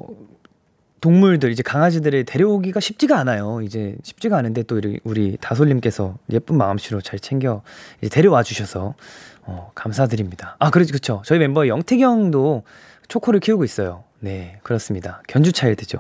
[1.01, 3.61] 동물들 이제 강아지들을 데려오기가 쉽지가 않아요.
[3.63, 7.63] 이제 쉽지가 않은데 또 우리, 다솔님께서 예쁜 마음씨로 잘 챙겨
[8.01, 8.95] 이제 데려와 주셔서
[9.43, 10.57] 어, 감사드립니다.
[10.59, 11.23] 아, 그렇죠, 그렇죠.
[11.25, 12.63] 저희 멤버 영태경도
[13.09, 14.05] 초코를 키우고 있어요.
[14.21, 15.23] 네, 그렇습니다.
[15.29, 15.99] 견주 차일드죠.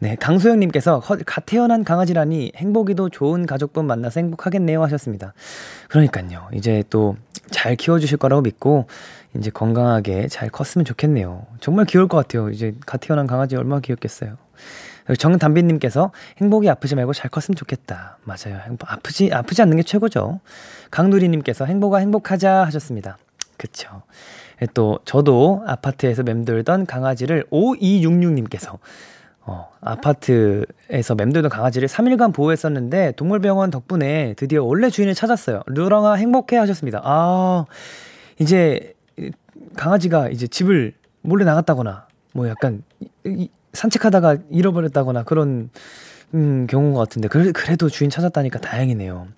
[0.00, 5.34] 네, 강소영님께서 갓 태어난 강아지라니 행복이도 좋은 가족분 만나서 행복하겠네요 하셨습니다.
[5.88, 6.48] 그러니까요.
[6.54, 7.16] 이제 또
[7.50, 8.86] 잘 키워주실 거라고 믿고
[9.36, 11.46] 이제 건강하게 잘 컸으면 좋겠네요.
[11.60, 12.50] 정말 귀여울 것 같아요.
[12.50, 14.36] 이제 갓 태어난 강아지 얼마나 귀엽겠어요.
[15.16, 18.18] 정담비님께서 행복이 아프지 말고 잘 컸으면 좋겠다.
[18.24, 18.60] 맞아요.
[18.84, 20.40] 아프지, 아프지 않는 게 최고죠.
[20.90, 23.16] 강누리님께서 행복아 행복하자 하셨습니다.
[23.56, 24.02] 그쵸.
[24.74, 28.78] 또, 저도 아파트에서 맴돌던 강아지를 5266님께서
[29.48, 35.62] 어, 아파트에서 맴돌던 강아지를 3일간 보호했었는데 동물병원 덕분에 드디어 원래 주인을 찾았어요.
[35.66, 37.00] 루랑아 행복해 하셨습니다.
[37.02, 37.64] 아,
[38.38, 38.92] 이제
[39.76, 42.82] 강아지가 이제 집을 몰래 나갔다거나 뭐 약간
[43.24, 45.70] 이, 산책하다가 잃어버렸다거나 그런
[46.34, 49.28] 음, 경우인 것 같은데 그래, 그래도 주인 찾았다니까 다행이네요.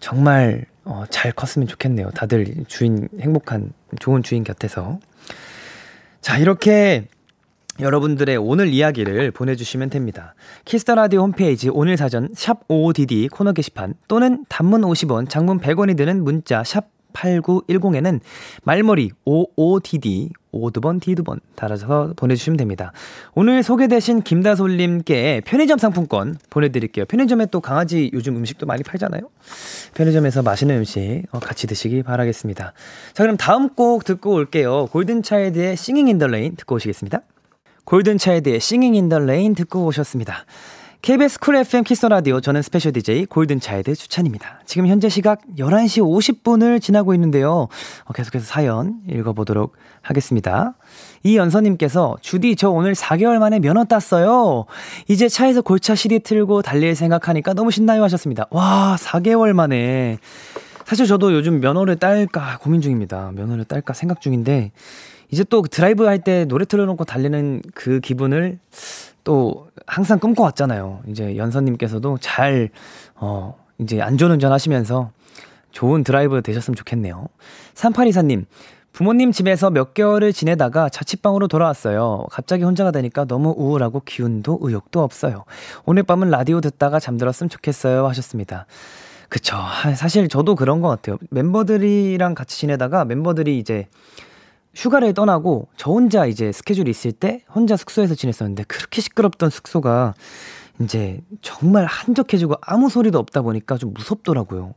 [0.00, 2.10] 정말 어, 잘 컸으면 좋겠네요.
[2.10, 4.98] 다들 주인 행복한 좋은 주인 곁에서
[6.20, 7.08] 자 이렇게
[7.80, 10.34] 여러분들의 오늘 이야기를 보내주시면 됩니다.
[10.64, 15.96] 키스 더 라디오 홈페이지 오늘 사전 샵 55DD 코너 게시판 또는 단문 50원, 장문 100원이
[15.96, 18.20] 드는 문자 샵 8910에는
[18.64, 22.92] 말머리 OODD 오두번 디두번 달아서 보내주시면 됩니다.
[23.34, 27.06] 오늘 소개되신 김다솔님께 편의점 상품권 보내드릴게요.
[27.06, 29.22] 편의점에 또 강아지 요즘 음식도 많이 팔잖아요.
[29.94, 32.72] 편의점에서 맛있는 음식 어, 같이 드시기 바라겠습니다.
[33.14, 34.86] 자 그럼 다음 곡 듣고 올게요.
[34.92, 37.22] 골든차일드의 Singing in the Rain 듣고 오시겠습니다.
[37.84, 40.44] 골든차일드의 Singing in the Rain 듣고 오셨습니다.
[41.04, 44.60] KBS 쿨 FM 키스 더 라디오 저는 스페셜 DJ 골든차일드 주찬입니다.
[44.64, 47.68] 지금 현재 시각 11시 50분을 지나고 있는데요.
[48.04, 50.72] 어, 계속해서 사연 읽어보도록 하겠습니다.
[51.22, 54.64] 이연서님께서 주디 저 오늘 4개월 만에 면허 땄어요.
[55.06, 58.46] 이제 차에서 골차 CD 틀고 달릴 생각하니까 너무 신나요 하셨습니다.
[58.48, 60.16] 와 4개월 만에
[60.86, 63.30] 사실 저도 요즘 면허를 딸까 고민 중입니다.
[63.34, 64.72] 면허를 딸까 생각 중인데
[65.30, 68.58] 이제 또 드라이브 할 때 노래 틀어놓고 달리는 그 기분을
[69.24, 71.02] 또 항상 꿈꿔왔잖아요.
[71.08, 72.70] 이제 연서님께서도 잘,
[73.16, 75.10] 어, 이제 안전운전 하시면서
[75.72, 77.26] 좋은 드라이브 되셨으면 좋겠네요.
[77.74, 78.44] 3824님,
[78.92, 82.26] 부모님 집에서 몇 개월을 지내다가 자취방으로 돌아왔어요.
[82.30, 85.44] 갑자기 혼자가 되니까 너무 우울하고 기운도 의욕도 없어요.
[85.84, 88.06] 오늘 밤은 라디오 듣다가 잠들었으면 좋겠어요.
[88.06, 88.66] 하셨습니다.
[89.28, 89.56] 그쵸.
[89.96, 91.18] 사실 저도 그런 것 같아요.
[91.30, 93.88] 멤버들이랑 같이 지내다가 멤버들이 이제
[94.74, 100.14] 휴가를 떠나고 저 혼자 이제 스케줄이 있을 때 혼자 숙소에서 지냈었는데 그렇게 시끄럽던 숙소가
[100.80, 104.74] 이제 정말 한적해지고 아무 소리도 없다 보니까 좀 무섭더라고요.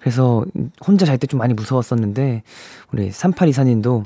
[0.00, 0.44] 그래서
[0.86, 2.42] 혼자 잘 때 좀 많이 무서웠었는데
[2.92, 4.04] 우리 3824님도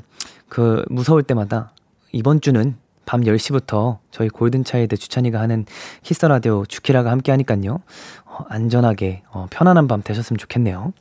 [0.49, 1.71] 그 무서울 때마다
[2.11, 5.65] 이번 주는 밤 10시부터 저희 골든차일드 주찬이가 하는
[6.03, 7.79] 키스 라디오 주키라가 함께 하니까요.
[8.25, 10.91] 어, 안전하게 어, 편안한 밤 되셨으면 좋겠네요.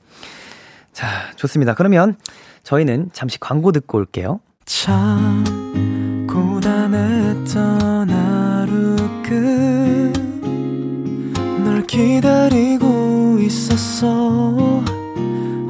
[0.94, 1.74] 자, 좋습니다.
[1.74, 2.16] 그러면
[2.62, 4.40] 저희는 잠시 광고 듣고 올게요.
[4.64, 5.44] 참
[6.26, 8.96] 고단했던 하루
[11.52, 14.82] 끝널 기다리고 있었어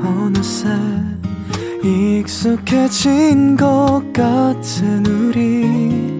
[0.05, 0.69] 어느새
[1.83, 6.19] 익숙해진 것 같은 우리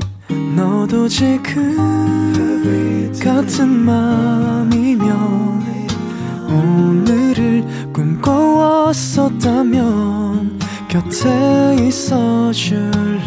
[0.57, 1.77] 너도 지금
[3.23, 5.05] 같은 맘이면
[6.49, 7.65] 오늘을
[7.95, 13.21] 꿈꿔왔었다면 곁에 있어 줄래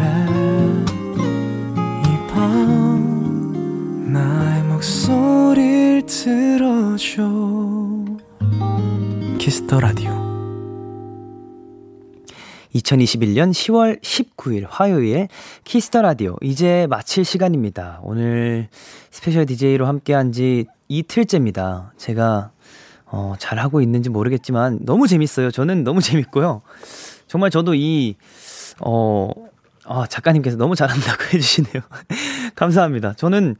[2.04, 7.22] 이 밤 나의 목소리를 들어줘
[9.38, 10.10] 키스 더 라디오
[12.74, 15.28] 2021년 10월 19일 화요일
[15.64, 18.00] 키스 더 라디오 이제 마칠 시간입니다.
[18.02, 18.68] 오늘
[19.10, 21.94] 스페셜 DJ로 함께한 지 이틀째입니다.
[21.96, 22.50] 제가
[23.10, 25.50] 어, 잘하고 있는지 모르겠지만 너무 재밌어요.
[25.50, 26.62] 저는 너무 재밌고요.
[27.26, 28.16] 정말 저도 이,
[28.80, 29.30] 어,
[29.84, 31.82] 아, 작가님께서 너무 잘한다고 해주시네요.
[32.54, 33.14] 감사합니다.
[33.14, 33.56] 저는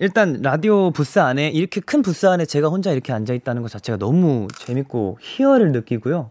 [0.00, 3.98] 일단 라디오 부스 안에 이렇게 큰 부스 안에 제가 혼자 이렇게 앉아 있다는 것 자체가
[3.98, 6.30] 너무 재밌고 희열을 느끼고요.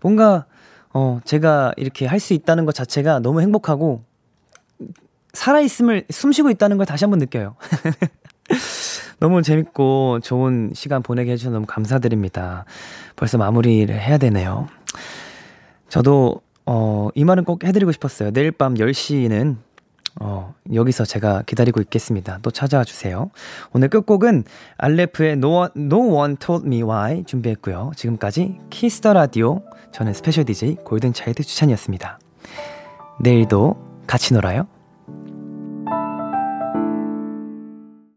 [0.00, 0.46] 뭔가
[0.92, 4.04] 어 제가 이렇게 할 수 있다는 것 자체가 너무 행복하고
[5.32, 7.56] 살아 있음을 숨쉬고 있다는 걸 다시 한번 느껴요.
[9.20, 12.64] 너무 재밌고 좋은 시간 보내게 해주셔서 너무 감사드립니다.
[13.16, 14.68] 벌써 마무리를 해야 되네요.
[15.88, 18.30] 저도, 어, 이 말은 꼭 해드리고 싶었어요.
[18.32, 19.56] 내일 밤 10시는,
[20.20, 22.38] 어, 여기서 제가 기다리고 있겠습니다.
[22.42, 23.30] 또 찾아와 주세요.
[23.72, 24.44] 오늘 끝곡은
[24.78, 27.92] 알레프의 No One, no One Told Me Why 준비했고요.
[27.96, 32.18] 지금까지 키스 더 라디오, 저는 스페셜 DJ 골든차일드 주찬이었습니다.
[33.20, 33.76] 내일도
[34.06, 34.66] 같이 놀아요.